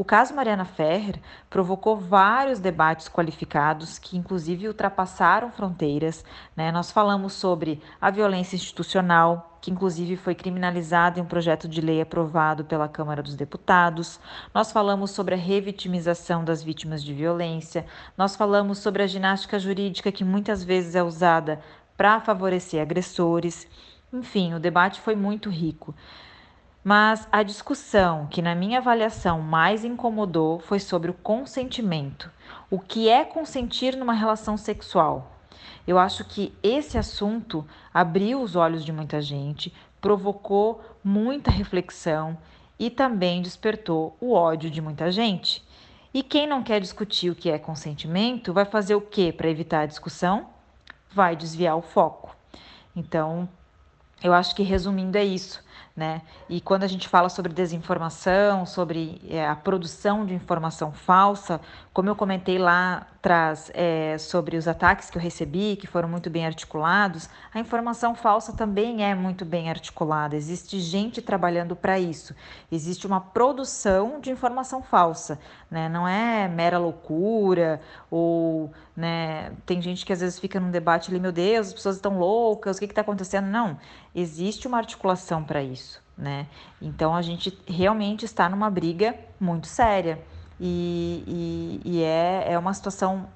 O 0.00 0.04
caso 0.04 0.34
Mariana 0.34 0.64
Ferrer 0.64 1.20
provocou 1.50 1.94
vários 1.94 2.58
debates 2.58 3.06
qualificados 3.06 3.98
que, 3.98 4.16
inclusive, 4.16 4.66
ultrapassaram 4.66 5.52
fronteiras. 5.52 6.24
Né? 6.56 6.72
Nós 6.72 6.90
falamos 6.90 7.34
sobre 7.34 7.82
a 8.00 8.10
violência 8.10 8.56
institucional, 8.56 9.58
que, 9.60 9.70
inclusive, 9.70 10.16
foi 10.16 10.34
criminalizada 10.34 11.20
em 11.20 11.22
um 11.22 11.26
projeto 11.26 11.68
de 11.68 11.82
lei 11.82 12.00
aprovado 12.00 12.64
pela 12.64 12.88
Câmara 12.88 13.22
dos 13.22 13.36
Deputados. 13.36 14.18
Nós 14.54 14.72
falamos 14.72 15.10
sobre 15.10 15.34
a 15.34 15.38
revitimização 15.38 16.42
das 16.46 16.62
vítimas 16.62 17.04
de 17.04 17.12
violência. 17.12 17.84
Nós 18.16 18.34
falamos 18.34 18.78
sobre 18.78 19.02
a 19.02 19.06
ginástica 19.06 19.58
jurídica, 19.58 20.10
que 20.10 20.24
muitas 20.24 20.64
vezes 20.64 20.94
é 20.94 21.02
usada 21.02 21.60
para 21.94 22.22
favorecer 22.22 22.80
agressores. 22.80 23.68
Enfim, 24.10 24.54
o 24.54 24.58
debate 24.58 24.98
foi 24.98 25.14
muito 25.14 25.50
rico. 25.50 25.94
Mas 26.82 27.28
a 27.30 27.42
discussão 27.42 28.26
que, 28.26 28.40
na 28.40 28.54
minha 28.54 28.78
avaliação, 28.78 29.42
mais 29.42 29.84
incomodou 29.84 30.60
foi 30.60 30.80
sobre 30.80 31.10
o 31.10 31.14
consentimento. 31.14 32.30
O 32.70 32.78
que 32.78 33.08
é 33.08 33.22
consentir 33.22 33.96
numa 33.96 34.14
relação 34.14 34.56
sexual? 34.56 35.30
Eu 35.86 35.98
acho 35.98 36.24
que 36.24 36.54
esse 36.62 36.96
assunto 36.96 37.66
abriu 37.92 38.40
os 38.40 38.56
olhos 38.56 38.82
de 38.82 38.92
muita 38.92 39.20
gente, 39.20 39.72
provocou 40.00 40.82
muita 41.04 41.50
reflexão 41.50 42.38
e 42.78 42.88
também 42.88 43.42
despertou 43.42 44.16
o 44.18 44.32
ódio 44.32 44.70
de 44.70 44.80
muita 44.80 45.12
gente. 45.12 45.62
E 46.14 46.22
quem 46.22 46.46
não 46.46 46.62
quer 46.62 46.80
discutir 46.80 47.30
o 47.30 47.34
que 47.34 47.50
é 47.50 47.58
consentimento 47.58 48.54
vai 48.54 48.64
fazer 48.64 48.94
o 48.94 49.00
que 49.02 49.32
para 49.32 49.50
evitar 49.50 49.82
a 49.82 49.86
discussão? 49.86 50.48
Vai 51.12 51.36
desviar 51.36 51.76
o 51.76 51.82
foco. 51.82 52.34
Então, 52.96 53.46
eu 54.22 54.32
acho 54.32 54.54
que 54.54 54.62
resumindo 54.62 55.18
é 55.18 55.24
isso. 55.24 55.62
Né? 56.00 56.22
E 56.48 56.62
quando 56.62 56.82
a 56.82 56.86
gente 56.86 57.06
fala 57.06 57.28
sobre 57.28 57.52
desinformação, 57.52 58.64
sobre 58.64 59.20
é, 59.28 59.46
a 59.46 59.54
produção 59.54 60.24
de 60.24 60.32
informação 60.32 60.92
falsa, 60.92 61.60
como 61.92 62.08
eu 62.08 62.14
comentei 62.14 62.56
lá 62.56 63.08
atrás 63.16 63.70
é, 63.74 64.16
sobre 64.16 64.56
os 64.56 64.68
ataques 64.68 65.10
que 65.10 65.18
eu 65.18 65.22
recebi, 65.22 65.74
que 65.74 65.88
foram 65.88 66.08
muito 66.08 66.30
bem 66.30 66.46
articulados, 66.46 67.28
a 67.52 67.58
informação 67.58 68.14
falsa 68.14 68.52
também 68.52 69.04
é 69.04 69.12
muito 69.12 69.44
bem 69.44 69.68
articulada. 69.68 70.36
Existe 70.36 70.78
gente 70.78 71.20
trabalhando 71.20 71.74
para 71.74 71.98
isso. 71.98 72.34
Existe 72.70 73.08
uma 73.08 73.20
produção 73.20 74.20
de 74.20 74.30
informação 74.30 74.80
falsa, 74.82 75.40
né? 75.68 75.88
Não 75.88 76.06
é 76.06 76.46
mera 76.46 76.78
loucura 76.78 77.80
ou, 78.08 78.72
né? 78.96 79.52
Tem 79.66 79.82
gente 79.82 80.06
que 80.06 80.12
às 80.12 80.20
vezes 80.20 80.38
fica 80.38 80.60
num 80.60 80.70
debate 80.70 81.10
ali, 81.10 81.18
meu 81.18 81.32
Deus, 81.32 81.68
as 81.68 81.74
pessoas 81.74 81.96
estão 81.96 82.18
loucas, 82.18 82.76
o 82.76 82.80
que 82.80 82.86
está 82.86 83.00
acontecendo? 83.00 83.46
Não, 83.46 83.76
existe 84.14 84.68
uma 84.68 84.78
articulação 84.78 85.42
para 85.42 85.60
isso, 85.60 86.00
né? 86.16 86.46
Então 86.80 87.16
a 87.16 87.20
gente 87.20 87.58
realmente 87.66 88.24
está 88.24 88.48
numa 88.48 88.70
briga 88.70 89.16
muito 89.40 89.66
séria 89.66 90.20
e, 90.60 91.24
e, 91.26 91.80
e 91.84 92.02
é, 92.02 92.52
é 92.52 92.58
uma 92.58 92.74
situação 92.74 93.26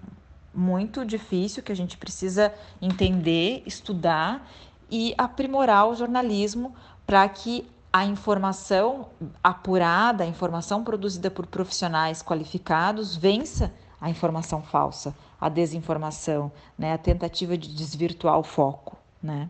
muito 0.52 1.04
difícil 1.04 1.62
que 1.62 1.72
a 1.72 1.76
gente 1.76 1.96
precisa 1.96 2.52
entender, 2.80 3.62
estudar 3.66 4.48
e 4.90 5.14
aprimorar 5.16 5.88
o 5.88 5.94
jornalismo 5.94 6.74
para 7.06 7.28
que 7.28 7.66
a 7.92 8.04
informação 8.04 9.08
apurada, 9.42 10.24
a 10.24 10.26
informação 10.26 10.84
produzida 10.84 11.30
por 11.30 11.46
profissionais 11.46 12.22
qualificados 12.22 13.16
vença 13.16 13.72
a 14.00 14.10
informação 14.10 14.62
falsa, 14.62 15.14
a 15.40 15.48
desinformação, 15.48 16.52
né, 16.76 16.92
a 16.92 16.98
tentativa 16.98 17.56
de 17.56 17.74
desvirtuar 17.74 18.38
o 18.38 18.42
foco, 18.42 18.98
né? 19.22 19.48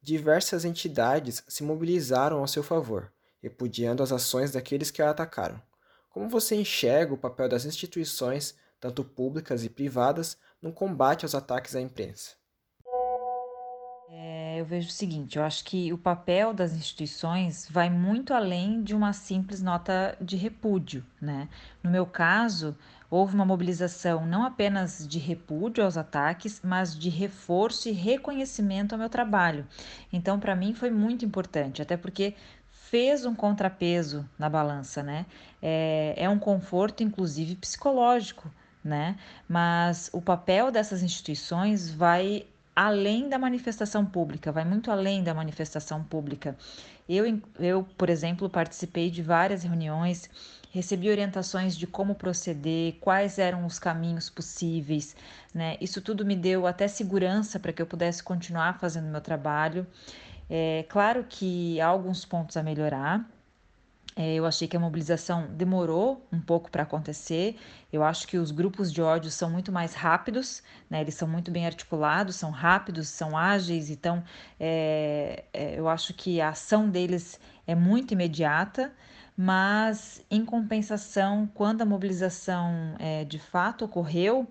Diversas 0.00 0.64
entidades 0.64 1.42
se 1.48 1.62
mobilizaram 1.62 2.38
ao 2.38 2.46
seu 2.46 2.62
favor, 2.62 3.12
repudiando 3.42 4.02
as 4.02 4.12
ações 4.12 4.52
daqueles 4.52 4.90
que 4.90 5.02
a 5.02 5.10
atacaram. 5.10 5.60
Como 6.14 6.28
você 6.28 6.54
enxerga 6.54 7.12
o 7.12 7.18
papel 7.18 7.48
das 7.48 7.64
instituições, 7.64 8.56
tanto 8.78 9.02
públicas 9.02 9.64
e 9.64 9.68
privadas, 9.68 10.38
no 10.62 10.72
combate 10.72 11.24
aos 11.24 11.34
ataques 11.34 11.74
à 11.74 11.80
imprensa? 11.80 12.36
É, 14.08 14.60
eu 14.60 14.64
vejo 14.64 14.86
o 14.86 14.92
seguinte: 14.92 15.36
eu 15.36 15.42
acho 15.42 15.64
que 15.64 15.92
o 15.92 15.98
papel 15.98 16.54
das 16.54 16.72
instituições 16.72 17.68
vai 17.68 17.90
muito 17.90 18.32
além 18.32 18.80
de 18.80 18.94
uma 18.94 19.12
simples 19.12 19.60
nota 19.60 20.16
de 20.20 20.36
repúdio. 20.36 21.04
Né? 21.20 21.48
No 21.82 21.90
meu 21.90 22.06
caso, 22.06 22.78
houve 23.10 23.34
uma 23.34 23.44
mobilização 23.44 24.24
não 24.24 24.44
apenas 24.44 25.04
de 25.08 25.18
repúdio 25.18 25.82
aos 25.82 25.96
ataques, 25.96 26.60
mas 26.62 26.96
de 26.96 27.10
reforço 27.10 27.88
e 27.88 27.92
reconhecimento 27.92 28.92
ao 28.92 29.00
meu 29.00 29.08
trabalho. 29.08 29.66
Então, 30.12 30.38
para 30.38 30.54
mim, 30.54 30.74
foi 30.74 30.90
muito 30.90 31.24
importante, 31.24 31.82
até 31.82 31.96
porque 31.96 32.34
fez 32.94 33.26
um 33.26 33.34
contrapeso 33.34 34.24
na 34.38 34.48
balança, 34.48 35.02
né? 35.02 35.26
É, 35.60 36.14
é 36.16 36.30
um 36.30 36.38
conforto, 36.38 37.02
inclusive 37.02 37.56
psicológico, 37.56 38.48
né? 38.84 39.16
Mas 39.48 40.08
o 40.12 40.22
papel 40.22 40.70
dessas 40.70 41.02
instituições 41.02 41.90
vai 41.90 42.46
além 42.76 43.28
da 43.28 43.36
manifestação 43.36 44.06
pública, 44.06 44.52
vai 44.52 44.64
muito 44.64 44.92
além 44.92 45.24
da 45.24 45.34
manifestação 45.34 46.04
pública. 46.04 46.56
Eu, 47.08 47.40
eu, 47.58 47.84
por 47.98 48.08
exemplo, 48.08 48.48
participei 48.48 49.10
de 49.10 49.22
várias 49.22 49.64
reuniões, 49.64 50.30
recebi 50.70 51.10
orientações 51.10 51.76
de 51.76 51.88
como 51.88 52.14
proceder, 52.14 52.94
quais 53.00 53.40
eram 53.40 53.66
os 53.66 53.76
caminhos 53.76 54.30
possíveis, 54.30 55.16
né? 55.52 55.76
Isso 55.80 56.00
tudo 56.00 56.24
me 56.24 56.36
deu 56.36 56.64
até 56.64 56.86
segurança 56.86 57.58
para 57.58 57.72
que 57.72 57.82
eu 57.82 57.86
pudesse 57.86 58.22
continuar 58.22 58.78
fazendo 58.78 59.08
meu 59.08 59.20
trabalho. 59.20 59.84
É 60.48 60.84
claro 60.88 61.24
que 61.28 61.80
há 61.80 61.86
alguns 61.86 62.24
pontos 62.24 62.56
a 62.56 62.62
melhorar. 62.62 63.28
É, 64.16 64.34
eu 64.34 64.46
achei 64.46 64.68
que 64.68 64.76
a 64.76 64.80
mobilização 64.80 65.48
demorou 65.48 66.24
um 66.32 66.40
pouco 66.40 66.70
para 66.70 66.84
acontecer. 66.84 67.58
Eu 67.92 68.04
acho 68.04 68.28
que 68.28 68.38
os 68.38 68.52
grupos 68.52 68.92
de 68.92 69.02
ódio 69.02 69.30
são 69.30 69.50
muito 69.50 69.72
mais 69.72 69.94
rápidos, 69.94 70.62
né? 70.88 71.00
eles 71.00 71.14
são 71.14 71.26
muito 71.26 71.50
bem 71.50 71.66
articulados, 71.66 72.36
são 72.36 72.50
rápidos, 72.50 73.08
são 73.08 73.36
ágeis, 73.36 73.90
então 73.90 74.22
é, 74.60 75.44
é, 75.52 75.78
eu 75.78 75.88
acho 75.88 76.14
que 76.14 76.40
a 76.40 76.50
ação 76.50 76.88
deles 76.88 77.40
é 77.66 77.74
muito 77.74 78.12
imediata, 78.12 78.92
mas 79.36 80.24
em 80.30 80.44
compensação, 80.44 81.50
quando 81.52 81.82
a 81.82 81.84
mobilização 81.84 82.94
é, 83.00 83.24
de 83.24 83.40
fato 83.40 83.84
ocorreu, 83.84 84.46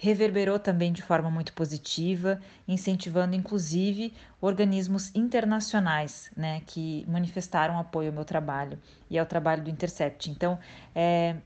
reverberou 0.00 0.58
também 0.58 0.94
de 0.94 1.02
forma 1.02 1.30
muito 1.30 1.52
positiva, 1.52 2.40
incentivando 2.66 3.36
inclusive 3.36 4.14
organismos 4.40 5.14
internacionais 5.14 6.30
né, 6.34 6.62
que 6.66 7.04
manifestaram 7.06 7.78
apoio 7.78 8.08
ao 8.08 8.14
meu 8.14 8.24
trabalho 8.24 8.78
e 9.10 9.18
ao 9.18 9.26
trabalho 9.26 9.62
do 9.62 9.68
Intercept. 9.68 10.30
Então, 10.30 10.58
é, 10.94 11.36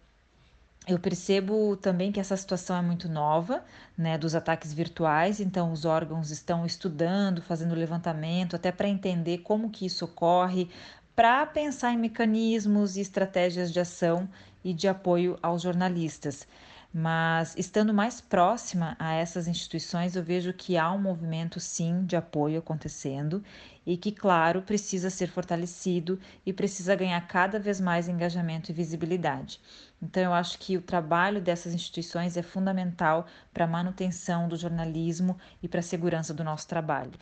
eu 0.87 1.01
percebo 1.01 1.77
também 1.77 2.13
que 2.13 2.21
essa 2.21 2.37
situação 2.37 2.77
é 2.77 2.81
muito 2.81 3.09
nova, 3.09 3.65
né, 3.99 4.17
dos 4.17 4.37
ataques 4.37 4.73
virtuais, 4.73 5.41
então 5.41 5.73
os 5.73 5.85
órgãos 5.85 6.31
estão 6.31 6.65
estudando, 6.65 7.43
fazendo 7.43 7.75
levantamento, 7.75 8.55
até 8.55 8.71
para 8.71 8.87
entender 8.87 9.39
como 9.39 9.69
que 9.69 9.85
isso 9.85 10.05
ocorre, 10.05 10.71
para 11.17 11.45
pensar 11.45 11.93
em 11.93 11.99
mecanismos 11.99 12.97
e 12.97 13.01
estratégias 13.01 13.73
de 13.73 13.81
ação 13.81 14.29
e 14.63 14.73
de 14.73 14.87
apoio 14.87 15.37
aos 15.43 15.63
jornalistas. 15.63 16.47
Mas 16.97 17.57
estando 17.57 17.93
mais 17.93 18.21
próxima 18.21 18.95
a 19.01 19.15
essas 19.15 19.49
instituições, 19.49 20.15
eu 20.15 20.23
vejo 20.23 20.53
que 20.53 20.77
há 20.77 20.93
um 20.93 20.99
movimento 21.01 21.59
sim 21.59 22.05
de 22.05 22.15
apoio 22.15 22.61
acontecendo 22.61 23.43
e 23.85 23.97
que, 23.97 24.13
claro, 24.13 24.63
precisa 24.63 25.11
ser 25.11 25.27
fortalecido 25.27 26.21
e 26.47 26.53
precisa 26.53 26.95
ganhar 26.95 27.21
cada 27.27 27.59
vez 27.59 27.81
mais 27.81 28.09
engajamento 28.09 28.71
e 28.71 28.75
visibilidade. 28.75 29.61
Então, 30.01 30.23
eu 30.23 30.33
acho 30.33 30.57
que 30.57 30.77
o 30.77 30.83
trabalho 30.83 31.41
dessas 31.41 31.75
instituições 31.75 32.37
é 32.37 32.43
fundamental 32.45 33.27
para 33.53 33.65
a 33.65 33.69
manutenção 33.69 34.47
do 34.47 34.57
jornalismo 34.57 35.37
e 35.61 35.67
para 35.67 35.81
a 35.81 35.83
segurança 35.83 36.33
do 36.33 36.45
nosso 36.45 36.69
trabalho. 36.69 37.19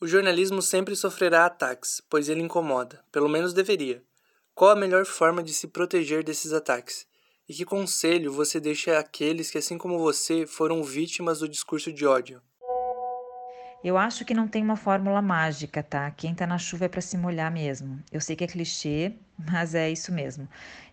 O 0.00 0.06
jornalismo 0.06 0.62
sempre 0.62 0.94
sofrerá 0.94 1.44
ataques, 1.44 2.00
pois 2.08 2.28
ele 2.28 2.40
incomoda, 2.40 3.02
pelo 3.10 3.28
menos 3.28 3.52
deveria. 3.52 4.00
Qual 4.54 4.70
a 4.70 4.76
melhor 4.76 5.04
forma 5.04 5.42
de 5.42 5.52
se 5.52 5.66
proteger 5.66 6.22
desses 6.22 6.52
ataques? 6.52 7.04
E 7.48 7.54
que 7.54 7.64
conselho 7.64 8.32
você 8.32 8.58
deixa 8.58 8.98
àqueles 8.98 9.52
que, 9.52 9.58
assim 9.58 9.78
como 9.78 10.00
você, 10.00 10.44
foram 10.44 10.82
vítimas 10.82 11.38
do 11.38 11.48
discurso 11.48 11.92
de 11.92 12.04
ódio? 12.04 12.42
Eu 13.84 13.96
acho 13.96 14.24
que 14.24 14.34
não 14.34 14.48
tem 14.48 14.64
uma 14.64 14.74
fórmula 14.74 15.22
mágica, 15.22 15.80
tá? 15.80 16.10
Quem 16.10 16.34
tá 16.34 16.44
na 16.44 16.58
chuva 16.58 16.86
é 16.86 16.88
para 16.88 17.00
se 17.00 17.16
molhar 17.16 17.52
mesmo. 17.52 18.02
Eu 18.10 18.20
sei 18.20 18.34
que 18.34 18.42
é 18.42 18.48
clichê, 18.48 19.12
mas 19.48 19.76
é 19.76 19.88
isso 19.88 20.10
mesmo. 20.10 20.48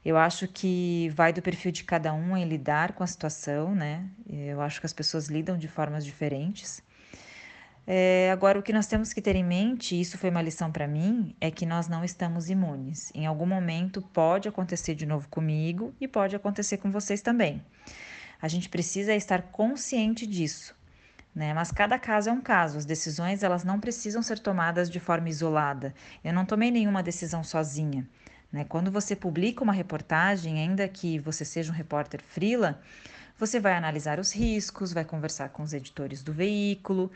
Eu 0.05 0.15
acho 0.15 0.48
que 0.48 1.12
vai 1.15 1.33
do 1.33 1.41
perfil 1.41 1.72
de 1.72 1.83
cada 1.83 2.13
um 2.13 2.38
em 2.38 2.45
lidar 2.45 2.93
com 2.93 3.03
a 3.03 3.07
situação, 3.07 3.74
né? 3.74 4.07
Eu 4.29 4.62
acho 4.62 4.79
que 4.79 4.86
as 4.86 4.93
pessoas 4.93 5.29
lidam 5.29 5.57
de 5.57 5.67
formas 5.67 6.05
diferentes. 6.05 6.83
É, 7.86 8.32
agora, 8.32 8.58
o 8.58 8.63
que 8.63 8.72
nós 8.72 8.88
temos 8.88 9.12
que 9.12 9.22
ter 9.22 9.36
em 9.36 9.44
mente, 9.44 9.96
e 9.96 10.02
isso 10.02 10.18
foi 10.18 10.30
uma 10.30 10.42
lição 10.42 10.72
para 10.72 10.88
mim, 10.88 11.36
é 11.42 11.52
que 11.52 11.66
nós 11.66 11.88
não 11.88 12.04
estamos 12.04 12.50
imunes. 12.50 13.12
Em 13.13 13.25
algum 13.25 13.46
momento 13.46 14.02
pode 14.02 14.48
acontecer 14.48 14.96
de 14.96 15.06
novo 15.06 15.28
comigo 15.28 15.94
e 16.00 16.08
pode 16.08 16.36
acontecer 16.36 16.78
com 16.78 16.90
vocês 16.92 17.22
também. 17.22 17.62
A 18.42 18.48
gente 18.48 18.70
precisa 18.70 19.13
estar 19.13 19.42
consciente 19.44 20.25
disso. 20.25 20.74
Né? 21.36 21.54
Mas 21.54 21.72
cada 21.72 21.98
caso 21.98 22.30
é 22.30 22.32
um 22.32 22.42
caso. 22.42 22.78
As 22.78 22.86
decisões 22.86 23.44
elas 23.44 23.63
não 23.63 23.80
precisam 23.80 24.22
ser 24.22 24.40
tomadas 24.40 24.90
de 24.90 25.00
forma 25.00 25.30
isolada. 25.30 25.94
Eu 26.24 26.34
não 26.34 26.46
tomei 26.46 26.72
nenhuma 26.72 27.04
decisão 27.04 27.44
sozinha. 27.44 28.08
Né? 28.52 28.63
Quando 28.63 28.92
você 28.92 29.16
publica 29.16 29.63
uma 29.63 29.74
reportagem, 29.74 30.60
ainda 30.60 30.88
que 30.88 31.20
você 31.20 31.44
seja 31.44 31.72
um 31.72 31.75
repórter 31.75 32.22
frila, 32.22 32.80
você 33.38 33.60
vai 33.60 33.74
analisar 33.74 34.20
os 34.20 34.32
riscos, 34.32 34.94
vai 34.94 35.04
conversar 35.04 35.50
com 35.50 35.63
os 35.63 35.74
editores 35.74 36.22
do 36.22 36.32
veículo 36.32 37.12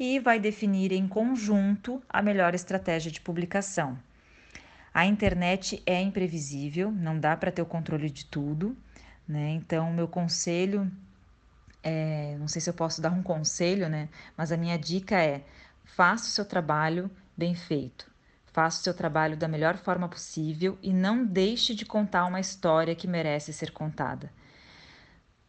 e 0.00 0.18
vai 0.18 0.40
definir 0.40 0.92
em 0.92 1.06
conjunto 1.06 2.02
a 2.08 2.22
melhor 2.22 2.54
estratégia 2.54 3.12
de 3.12 3.20
publicação. 3.20 3.98
A 4.94 5.04
internet 5.04 5.82
é 5.84 6.00
imprevisível, 6.00 6.90
não 6.90 7.20
dá 7.20 7.36
para 7.36 7.52
ter 7.52 7.60
o 7.60 7.66
controle 7.66 8.08
de 8.08 8.24
tudo, 8.24 8.74
né? 9.28 9.50
Então, 9.50 9.92
meu 9.92 10.08
conselho 10.08 10.90
é, 11.82 12.36
não 12.38 12.48
sei 12.48 12.60
se 12.60 12.68
eu 12.68 12.74
posso 12.74 13.00
dar 13.00 13.10
um 13.12 13.22
conselho, 13.22 13.88
né? 13.88 14.08
Mas 14.36 14.50
a 14.50 14.56
minha 14.56 14.78
dica 14.78 15.22
é: 15.22 15.44
faça 15.84 16.24
o 16.24 16.30
seu 16.30 16.44
trabalho 16.44 17.10
bem 17.36 17.54
feito. 17.54 18.10
Faça 18.52 18.80
o 18.80 18.82
seu 18.82 18.94
trabalho 18.94 19.36
da 19.36 19.46
melhor 19.46 19.76
forma 19.76 20.08
possível 20.08 20.76
e 20.82 20.92
não 20.92 21.24
deixe 21.24 21.74
de 21.74 21.86
contar 21.86 22.24
uma 22.24 22.40
história 22.40 22.96
que 22.96 23.06
merece 23.06 23.52
ser 23.52 23.70
contada. 23.70 24.32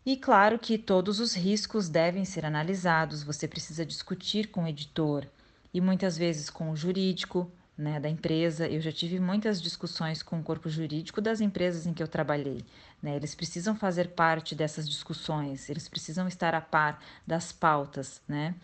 E 0.05 0.17
claro 0.17 0.57
que 0.57 0.77
todos 0.77 1.19
os 1.19 1.35
riscos 1.35 1.87
devem 1.87 2.25
ser 2.25 2.45
analisados, 2.45 3.21
você 3.23 3.47
precisa 3.47 3.85
discutir 3.85 4.47
com 4.47 4.63
o 4.63 4.67
editor 4.67 5.27
e 5.73 5.79
muitas 5.79 6.17
vezes 6.17 6.49
com 6.49 6.71
o 6.71 6.75
jurídico 6.75 7.51
né, 7.77 7.99
da 7.99 8.09
empresa. 8.09 8.67
Eu 8.67 8.81
já 8.81 8.91
tive 8.91 9.19
muitas 9.19 9.61
discussões 9.61 10.23
com 10.23 10.39
o 10.39 10.43
corpo 10.43 10.69
jurídico 10.69 11.21
das 11.21 11.39
empresas 11.39 11.85
em 11.85 11.93
que 11.93 12.01
eu 12.01 12.07
trabalhei. 12.07 12.65
Né? 13.01 13.15
Eles 13.15 13.35
precisam 13.35 13.75
fazer 13.75 14.09
parte 14.09 14.55
dessas 14.55 14.89
discussões, 14.89 15.69
eles 15.69 15.87
precisam 15.87 16.27
estar 16.27 16.55
a 16.55 16.61
par 16.61 16.99
das 17.25 17.51
pautas. 17.51 18.21
Né? 18.27 18.55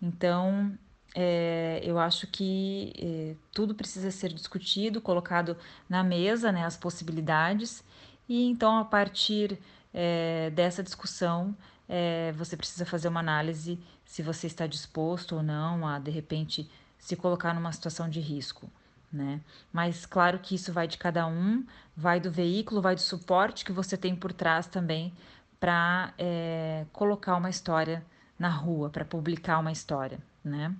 Então, 0.00 0.72
é, 1.14 1.80
eu 1.82 1.98
acho 1.98 2.26
que 2.26 2.92
é, 2.98 3.34
tudo 3.52 3.74
precisa 3.74 4.10
ser 4.10 4.32
discutido, 4.32 5.00
colocado 5.00 5.56
na 5.88 6.02
mesa, 6.02 6.52
né, 6.52 6.64
as 6.64 6.76
possibilidades, 6.76 7.82
e 8.28 8.44
então 8.44 8.76
a 8.76 8.84
partir 8.84 9.58
é, 9.92 10.50
dessa 10.50 10.82
discussão 10.82 11.56
é, 11.88 12.32
você 12.32 12.56
precisa 12.56 12.84
fazer 12.84 13.08
uma 13.08 13.20
análise 13.20 13.78
se 14.04 14.22
você 14.22 14.46
está 14.46 14.66
disposto 14.66 15.36
ou 15.36 15.42
não 15.42 15.86
a 15.86 15.98
de 15.98 16.10
repente 16.10 16.70
se 16.98 17.16
colocar 17.16 17.54
numa 17.54 17.72
situação 17.72 18.08
de 18.08 18.20
risco. 18.20 18.70
Né? 19.10 19.40
Mas 19.72 20.04
claro 20.04 20.38
que 20.38 20.54
isso 20.54 20.70
vai 20.70 20.86
de 20.86 20.98
cada 20.98 21.26
um, 21.26 21.64
vai 21.96 22.20
do 22.20 22.30
veículo, 22.30 22.82
vai 22.82 22.94
do 22.94 23.00
suporte 23.00 23.64
que 23.64 23.72
você 23.72 23.96
tem 23.96 24.14
por 24.14 24.32
trás 24.32 24.66
também 24.66 25.14
para 25.58 26.12
é, 26.18 26.84
colocar 26.92 27.36
uma 27.36 27.48
história 27.48 28.04
na 28.38 28.50
rua, 28.50 28.90
para 28.90 29.04
publicar 29.04 29.58
uma 29.58 29.72
história, 29.72 30.20
né? 30.44 30.72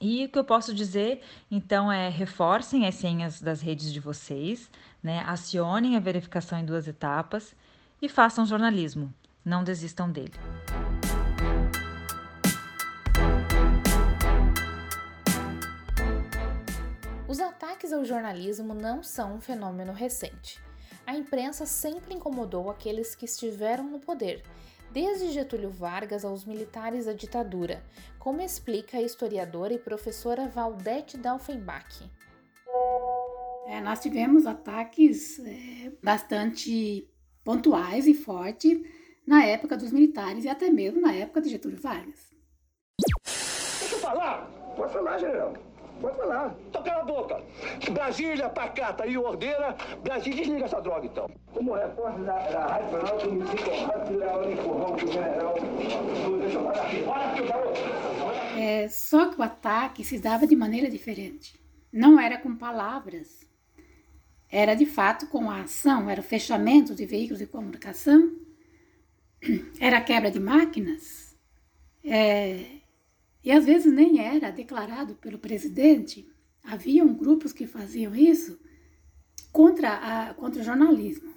E 0.00 0.24
o 0.24 0.28
que 0.28 0.38
eu 0.38 0.44
posso 0.44 0.74
dizer, 0.74 1.22
então, 1.50 1.90
é 1.92 2.08
reforcem 2.08 2.86
as 2.86 2.94
senhas 2.94 3.40
das 3.40 3.60
redes 3.60 3.92
de 3.92 4.00
vocês, 4.00 4.70
né? 5.02 5.22
Acionem 5.26 5.96
a 5.96 6.00
verificação 6.00 6.58
em 6.58 6.64
duas 6.64 6.88
etapas 6.88 7.54
e 8.04 8.08
façam 8.08 8.44
jornalismo. 8.44 9.12
Não 9.42 9.64
desistam 9.64 10.12
dele. 10.12 10.34
Os 17.26 17.40
ataques 17.40 17.94
ao 17.94 18.04
jornalismo 18.04 18.74
não 18.74 19.02
são 19.02 19.36
um 19.36 19.40
fenômeno 19.40 19.94
recente. 19.94 20.60
A 21.06 21.16
imprensa 21.16 21.64
sempre 21.64 22.12
incomodou 22.12 22.70
aqueles 22.70 23.14
que 23.14 23.24
estiveram 23.24 23.84
no 23.84 23.98
poder 23.98 24.42
desde 24.92 25.32
Getúlio 25.32 25.70
Vargas 25.70 26.26
aos 26.26 26.44
militares 26.44 27.06
da 27.06 27.14
ditadura, 27.14 27.82
como 28.18 28.42
explica 28.42 28.98
a 28.98 29.02
historiadora 29.02 29.72
e 29.72 29.78
professora 29.78 30.46
Valdete 30.46 31.16
Dalfenbach. 31.16 32.08
É, 33.66 33.80
nós 33.80 34.00
tivemos 34.00 34.46
ataques 34.46 35.40
é, 35.40 35.90
bastante 36.02 37.08
pontuais 37.44 38.06
e 38.06 38.14
fortes 38.14 38.80
na 39.26 39.44
época 39.44 39.76
dos 39.76 39.92
militares 39.92 40.44
e 40.44 40.48
até 40.48 40.70
mesmo 40.70 41.00
na 41.00 41.12
época 41.12 41.40
de 41.40 41.50
Getúlio 41.50 41.80
Vargas. 41.80 42.34
Deixa 43.80 43.94
eu 43.94 44.00
falar! 44.00 44.50
Pode 44.76 44.92
falar, 44.92 45.18
general. 45.18 45.54
Pode 46.00 46.16
falar. 46.16 46.56
Então 46.68 46.82
cala 46.82 47.02
a 47.02 47.04
boca. 47.04 47.42
Brasília, 47.92 48.48
pacata 48.48 49.06
e 49.06 49.16
ordeira. 49.16 49.76
Brasília, 50.02 50.38
desliga 50.38 50.64
essa 50.64 50.80
droga 50.80 51.06
então. 51.06 51.30
Como 51.52 51.74
repórter 51.74 52.24
da, 52.24 52.38
da 52.48 52.66
Rádio 52.66 52.88
Planalto, 52.90 53.32
me 53.32 53.46
sinto 53.46 53.70
honrado 53.70 54.10
de 54.10 54.16
levar 54.16 54.38
o 54.38 54.52
empurrão 54.52 54.96
que 54.96 55.04
o 55.04 55.12
general 55.12 55.54
deixa 56.40 56.58
eu 56.58 56.64
falar 56.64 56.86
aqui. 56.86 57.04
Olha 57.06 57.30
aqui, 57.30 57.46
garoto. 57.46 57.80
É, 58.58 58.88
só 58.88 59.30
que 59.30 59.40
o 59.40 59.42
ataque 59.42 60.04
se 60.04 60.18
dava 60.18 60.46
de 60.46 60.56
maneira 60.56 60.90
diferente. 60.90 61.58
Não 61.92 62.18
era 62.18 62.38
com 62.38 62.56
palavras. 62.56 63.48
Era 64.50 64.74
de 64.74 64.86
fato 64.86 65.26
com 65.26 65.50
a 65.50 65.62
ação, 65.62 66.08
era 66.08 66.20
o 66.20 66.24
fechamento 66.24 66.94
de 66.94 67.04
veículos 67.06 67.38
de 67.38 67.46
comunicação, 67.46 68.36
era 69.80 69.98
a 69.98 70.00
quebra 70.00 70.30
de 70.30 70.38
máquinas, 70.38 71.36
é, 72.04 72.64
e 73.42 73.50
às 73.50 73.64
vezes 73.64 73.92
nem 73.92 74.20
era 74.20 74.50
declarado 74.50 75.14
pelo 75.16 75.38
presidente. 75.38 76.28
Haviam 76.62 77.12
grupos 77.12 77.52
que 77.52 77.66
faziam 77.66 78.14
isso 78.14 78.58
contra, 79.52 79.92
a, 79.94 80.34
contra 80.34 80.60
o 80.60 80.64
jornalismo. 80.64 81.34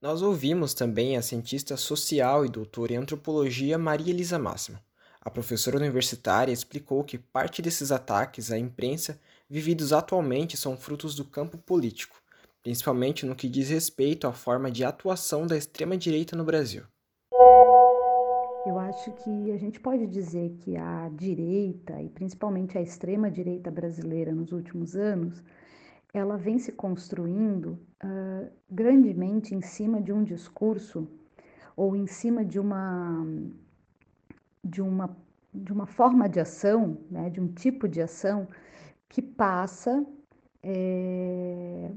Nós 0.00 0.22
ouvimos 0.22 0.72
também 0.72 1.16
a 1.16 1.22
cientista 1.22 1.76
social 1.76 2.46
e 2.46 2.48
doutora 2.48 2.94
em 2.94 2.96
antropologia 2.96 3.76
Maria 3.76 4.10
Elisa 4.12 4.38
Máximo. 4.38 4.78
A 5.20 5.28
professora 5.28 5.76
universitária 5.76 6.52
explicou 6.52 7.04
que 7.04 7.18
parte 7.18 7.60
desses 7.60 7.92
ataques 7.92 8.50
à 8.50 8.58
imprensa 8.58 9.20
vividos 9.48 9.92
atualmente 9.92 10.56
são 10.56 10.76
frutos 10.78 11.14
do 11.14 11.24
campo 11.26 11.58
político, 11.58 12.19
principalmente 12.62 13.24
no 13.26 13.34
que 13.34 13.48
diz 13.48 13.70
respeito 13.70 14.26
à 14.26 14.32
forma 14.32 14.70
de 14.70 14.84
atuação 14.84 15.46
da 15.46 15.56
extrema-direita 15.56 16.36
no 16.36 16.44
Brasil. 16.44 16.84
Eu 18.66 18.78
acho 18.78 19.10
que 19.12 19.50
a 19.52 19.56
gente 19.56 19.80
pode 19.80 20.06
dizer 20.06 20.50
que 20.60 20.76
a 20.76 21.08
direita, 21.08 22.00
e 22.02 22.10
principalmente 22.10 22.76
a 22.76 22.82
extrema-direita 22.82 23.70
brasileira 23.70 24.32
nos 24.32 24.52
últimos 24.52 24.94
anos, 24.94 25.42
ela 26.12 26.36
vem 26.36 26.58
se 26.58 26.72
construindo 26.72 27.78
uh, 28.04 28.50
grandemente 28.70 29.54
em 29.54 29.62
cima 29.62 30.00
de 30.00 30.12
um 30.12 30.22
discurso 30.22 31.08
ou 31.74 31.96
em 31.96 32.06
cima 32.06 32.44
de 32.44 32.60
uma, 32.60 33.24
de 34.62 34.82
uma, 34.82 35.16
de 35.54 35.72
uma 35.72 35.86
forma 35.86 36.28
de 36.28 36.38
ação, 36.38 36.98
né, 37.10 37.30
de 37.30 37.40
um 37.40 37.48
tipo 37.48 37.88
de 37.88 38.02
ação 38.02 38.46
que 39.08 39.22
passa 39.22 40.04
é, 40.62 41.90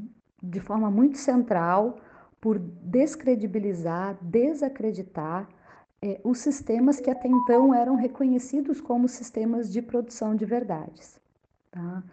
de 0.44 0.60
forma 0.60 0.92
muito 0.92 1.18
central 1.18 1.98
por 2.42 2.60
descredibilizar, 2.60 4.18
desacreditar 4.22 5.48
é, 6.02 6.20
os 6.22 6.40
sistemas 6.40 7.00
que 7.00 7.10
até 7.10 7.30
então 7.30 7.74
eram 7.74 7.96
reconhecidos 7.96 8.82
como 8.82 9.08
sistemas 9.08 9.72
de 9.72 9.82
produção 9.82 10.36
de 10.36 10.44
verdades. 10.44 11.18
Tá? 11.72 12.04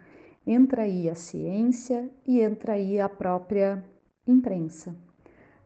Entra 0.47 0.83
aí 0.83 1.09
a 1.09 1.15
ciência 1.15 2.09
e 2.25 2.39
entra 2.39 2.73
aí 2.73 3.01
a 3.01 3.09
própria 3.09 3.83
imprensa. 4.25 4.95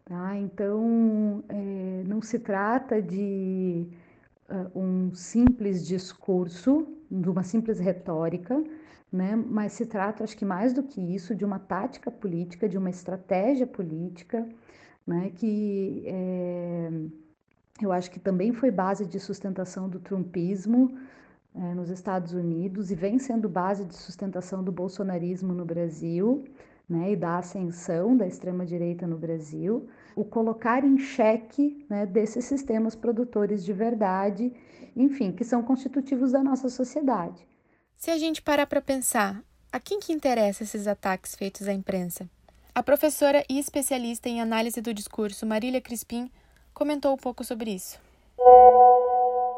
Tá? 0.03 0.35
Então, 0.37 1.43
é, 1.47 2.03
não 2.07 2.19
se 2.21 2.39
trata 2.39 2.99
de 2.99 3.87
uh, 4.49 4.79
um 4.79 5.13
simples 5.13 5.85
discurso, 5.85 6.87
de 7.09 7.29
uma 7.29 7.43
simples 7.43 7.79
retórica, 7.79 8.63
né? 9.11 9.35
mas 9.35 9.73
se 9.73 9.85
trata, 9.85 10.23
acho 10.23 10.37
que 10.37 10.45
mais 10.45 10.73
do 10.73 10.83
que 10.83 10.99
isso, 10.99 11.35
de 11.35 11.45
uma 11.45 11.59
tática 11.59 12.11
política, 12.11 12.67
de 12.67 12.77
uma 12.77 12.89
estratégia 12.89 13.65
política, 13.65 14.47
né? 15.05 15.31
que 15.35 16.03
é, 16.05 16.89
eu 17.81 17.91
acho 17.91 18.11
que 18.11 18.19
também 18.19 18.53
foi 18.53 18.71
base 18.71 19.05
de 19.05 19.19
sustentação 19.19 19.87
do 19.87 19.99
trumpismo 19.99 20.97
é, 21.53 21.73
nos 21.73 21.89
Estados 21.89 22.33
Unidos 22.33 22.91
e 22.91 22.95
vem 22.95 23.17
sendo 23.17 23.47
base 23.47 23.85
de 23.85 23.95
sustentação 23.95 24.63
do 24.63 24.71
bolsonarismo 24.71 25.53
no 25.53 25.65
Brasil. 25.65 26.43
Né, 26.87 27.13
e 27.13 27.15
da 27.15 27.39
ascensão 27.39 28.15
da 28.15 28.27
extrema-direita 28.27 29.07
no 29.07 29.17
Brasil, 29.17 29.87
o 30.15 30.23
colocar 30.23 30.83
em 30.83 30.97
xeque 30.97 31.85
né, 31.89 32.05
desses 32.05 32.45
sistemas 32.45 32.95
produtores 32.95 33.65
de 33.65 33.73
verdade, 33.73 34.53
enfim, 34.95 35.31
que 35.31 35.43
são 35.43 35.61
constitutivos 35.61 36.31
da 36.31 36.41
nossa 36.43 36.69
sociedade. 36.69 37.45
Se 37.97 38.09
a 38.11 38.17
gente 38.17 38.41
parar 38.41 38.65
para 38.67 38.81
pensar, 38.81 39.43
a 39.71 39.79
quem 39.79 39.99
que 39.99 40.13
interessa 40.13 40.63
esses 40.63 40.87
ataques 40.87 41.35
feitos 41.35 41.67
à 41.67 41.73
imprensa? 41.73 42.29
A 42.73 42.83
professora 42.83 43.43
e 43.49 43.59
especialista 43.59 44.29
em 44.29 44.41
análise 44.41 44.81
do 44.81 44.93
discurso 44.93 45.45
Marília 45.45 45.81
Crispim 45.81 46.31
comentou 46.73 47.13
um 47.13 47.17
pouco 47.17 47.43
sobre 47.43 47.71
isso. 47.71 47.99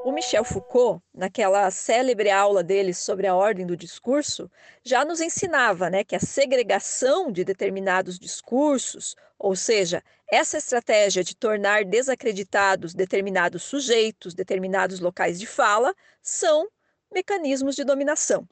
O 0.07 0.11
Michel 0.13 0.45
Foucault, 0.45 1.03
naquela 1.13 1.69
célebre 1.69 2.29
aula 2.29 2.63
dele 2.63 2.93
sobre 2.93 3.27
a 3.27 3.35
ordem 3.35 3.65
do 3.65 3.75
discurso, 3.75 4.49
já 4.81 5.03
nos 5.03 5.19
ensinava 5.19 5.89
né, 5.89 6.01
que 6.01 6.15
a 6.15 6.19
segregação 6.21 7.29
de 7.29 7.43
determinados 7.43 8.17
discursos, 8.17 9.17
ou 9.37 9.53
seja, 9.53 10.01
essa 10.31 10.59
estratégia 10.59 11.25
de 11.25 11.35
tornar 11.35 11.83
desacreditados 11.83 12.93
determinados 12.93 13.63
sujeitos, 13.63 14.33
determinados 14.33 15.01
locais 15.01 15.37
de 15.37 15.45
fala, 15.45 15.93
são 16.21 16.69
mecanismos 17.13 17.75
de 17.75 17.83
dominação. 17.83 18.47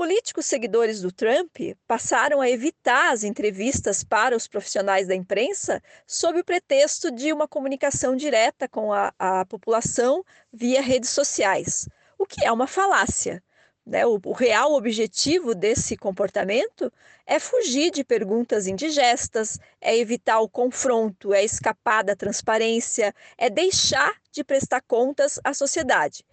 Políticos 0.00 0.46
seguidores 0.46 1.02
do 1.02 1.12
Trump 1.12 1.58
passaram 1.86 2.40
a 2.40 2.48
evitar 2.48 3.12
as 3.12 3.22
entrevistas 3.22 4.02
para 4.02 4.34
os 4.34 4.48
profissionais 4.48 5.06
da 5.06 5.14
imprensa 5.14 5.82
sob 6.06 6.40
o 6.40 6.44
pretexto 6.44 7.10
de 7.10 7.30
uma 7.34 7.46
comunicação 7.46 8.16
direta 8.16 8.66
com 8.66 8.94
a, 8.94 9.12
a 9.18 9.44
população 9.44 10.24
via 10.50 10.80
redes 10.80 11.10
sociais, 11.10 11.86
o 12.18 12.24
que 12.24 12.42
é 12.42 12.50
uma 12.50 12.66
falácia. 12.66 13.42
Né? 13.84 14.06
O, 14.06 14.18
o 14.24 14.32
real 14.32 14.72
objetivo 14.72 15.54
desse 15.54 15.98
comportamento 15.98 16.90
é 17.26 17.38
fugir 17.38 17.90
de 17.90 18.02
perguntas 18.02 18.66
indigestas, 18.66 19.58
é 19.82 19.94
evitar 19.98 20.40
o 20.40 20.48
confronto, 20.48 21.34
é 21.34 21.44
escapar 21.44 22.02
da 22.02 22.16
transparência, 22.16 23.14
é 23.36 23.50
deixar 23.50 24.14
de 24.32 24.42
prestar 24.42 24.80
contas 24.80 25.38
à 25.44 25.52
sociedade. 25.52 26.24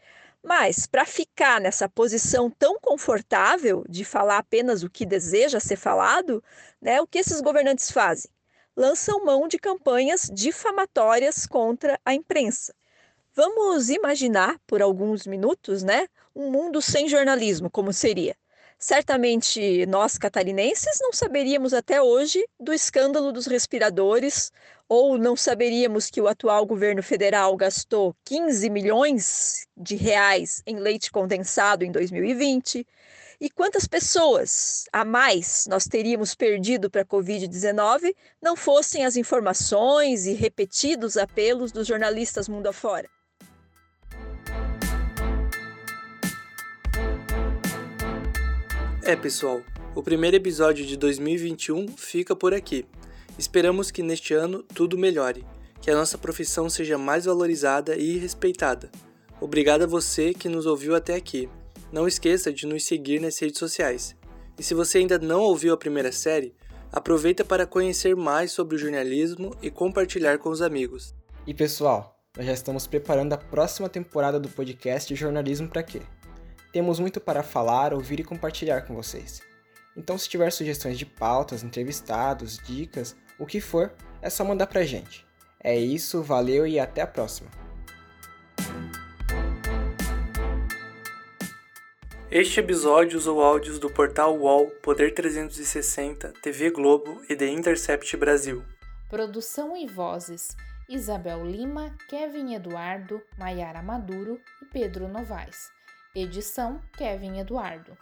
Mas, 0.50 0.88
para 0.88 1.06
ficar 1.06 1.60
nessa 1.60 1.90
posição 1.90 2.50
tão 2.50 2.80
confortável 2.80 3.84
de 3.90 4.06
falar 4.06 4.38
apenas 4.38 4.82
o 4.82 4.90
que 4.90 5.06
deseja 5.06 5.60
ser 5.60 5.76
falado, 5.76 6.42
né, 6.82 7.02
o 7.02 7.06
que 7.06 7.18
esses 7.18 7.42
governantes 7.42 7.92
fazem? 7.92 8.32
Lançam 8.74 9.26
mão 9.26 9.46
de 9.50 9.60
campanhas 9.60 10.32
difamatórias 10.34 11.46
contra 11.46 12.00
a 12.06 12.14
imprensa. 12.14 12.74
Vamos 13.34 13.90
imaginar 13.90 14.58
por 14.66 14.82
alguns 14.82 15.28
minutos 15.28 15.84
né, 15.84 16.08
um 16.34 16.50
mundo 16.50 16.82
sem 16.82 17.10
jornalismo, 17.10 17.70
como 17.70 17.92
seria. 17.92 18.34
Certamente 18.80 19.88
nós 19.88 20.20
catarinenses 20.20 21.00
não 21.02 21.12
saberíamos 21.12 21.74
até 21.74 22.00
hoje 22.00 22.46
do 22.60 22.72
escândalo 22.72 23.32
dos 23.32 23.48
respiradores, 23.48 24.52
ou 24.88 25.18
não 25.18 25.36
saberíamos 25.36 26.12
que 26.12 26.22
o 26.22 26.28
atual 26.28 26.63
governo 26.63 27.02
federal 27.02 27.58
gastou 27.58 28.16
15 28.24 28.70
milhões 28.70 29.68
de 29.76 29.96
reais 29.96 30.62
em 30.66 30.78
leite 30.78 31.12
condensado 31.12 31.84
em 31.84 31.92
2020. 31.92 32.86
E 33.42 33.50
quantas 33.50 33.88
pessoas 33.88 34.86
a 34.94 35.04
mais 35.04 35.66
nós 35.68 35.86
teríamos 35.86 36.36
perdido 36.36 36.90
para 36.90 37.02
a 37.02 37.06
Covid-19 37.06 38.16
não 38.40 38.56
fossem 38.56 39.06
as 39.06 39.16
informações 39.16 40.28
e 40.28 40.34
repetidos 40.34 41.18
apelos 41.18 41.72
dos 41.72 41.88
jornalistas 41.88 42.48
mundo 42.48 42.68
afora? 42.68 43.10
É, 49.08 49.15
pessoal, 49.15 49.62
o 49.96 50.04
primeiro 50.04 50.36
episódio 50.36 50.86
de 50.86 50.98
2021 50.98 51.88
fica 51.96 52.36
por 52.36 52.54
aqui. 52.54 52.86
Esperamos 53.39 53.89
que 53.89 54.04
neste 54.04 54.34
ano 54.34 54.62
tudo 54.62 54.98
melhore, 54.98 55.46
que 55.80 55.89
a 55.89 55.96
nossa 55.96 56.17
profissão 56.17 56.70
seja 56.70 56.98
mais 56.98 57.24
valorizada 57.24 57.96
e 57.96 58.17
respeitada. 58.17 58.91
Obrigado 59.39 59.84
a 59.84 59.88
você 59.88 60.34
que 60.34 60.50
nos 60.50 60.65
ouviu 60.65 60.93
até 60.93 61.15
aqui. 61.15 61.48
Não 61.89 62.06
esqueça 62.06 62.52
de 62.52 62.67
nos 62.67 62.84
seguir 62.84 63.22
nas 63.22 63.39
redes 63.39 63.60
sociais. 63.60 64.13
E 64.60 64.62
se 64.62 64.74
você 64.74 64.98
ainda 64.98 65.17
não 65.17 65.39
ouviu 65.39 65.74
a 65.74 65.78
primeira 65.78 66.12
série, 66.12 66.54
aproveita 66.91 67.46
para 67.46 67.65
conhecer 67.65 68.13
mais 68.13 68.52
sobre 68.52 68.76
o 68.76 68.78
jornalismo 68.78 69.56
e 69.62 69.72
compartilhar 69.72 70.38
com 70.38 70.50
os 70.50 70.62
amigos. 70.62 71.15
E 71.48 71.54
pessoal, 71.54 72.20
nós 72.36 72.46
já 72.46 72.52
estamos 72.52 72.86
preparando 72.86 73.32
a 73.32 73.38
próxima 73.38 73.88
temporada 73.88 74.38
do 74.38 74.50
podcast 74.50 75.15
Jornalismo 75.15 75.70
para 75.70 75.82
quê? 75.82 76.02
Temos 76.78 77.00
muito 77.00 77.20
para 77.20 77.42
falar, 77.42 77.92
ouvir 77.92 78.20
e 78.20 78.24
compartilhar 78.24 78.84
com 78.84 78.94
vocês. 78.94 79.42
Então, 79.96 80.16
se 80.16 80.30
tiver 80.30 80.52
sugestões 80.52 80.96
de 80.96 81.08
pautas, 81.08 81.63
entrevistados, 81.63 82.60
dicas, 82.60 83.16
o 83.40 83.48
que 83.48 83.60
for, 83.60 83.92
é 84.22 84.30
só 84.30 84.46
mandar 84.46 84.68
pra 84.68 84.84
gente. 84.84 85.26
É 85.60 85.76
isso, 85.76 86.22
valeu 86.22 86.68
e 86.68 86.80
até 86.80 87.02
a 87.02 87.08
próxima. 87.08 87.50
Este 92.30 92.60
episódio 92.60 93.18
usou 93.18 93.42
áudios 93.42 93.80
do 93.80 93.90
portal 93.90 94.38
UOL, 94.38 94.70
Poder 94.84 95.16
360, 95.16 96.32
TV 96.44 96.70
Globo 96.70 97.24
e 97.28 97.36
The 97.36 97.48
Intercept 97.48 98.16
Brasil. 98.18 98.63
Produção 99.10 99.76
e 99.76 99.88
vozes: 99.88 100.56
Isabel 100.88 101.44
Lima, 101.44 101.98
Kevin 102.08 102.54
Eduardo, 102.54 103.20
Maiara 103.36 103.82
Maduro 103.82 104.40
e 104.62 104.66
Pedro 104.66 105.08
Novaes. 105.08 105.76
Edição 106.19 106.82
Kevin 106.97 107.38
Eduardo. 107.38 107.95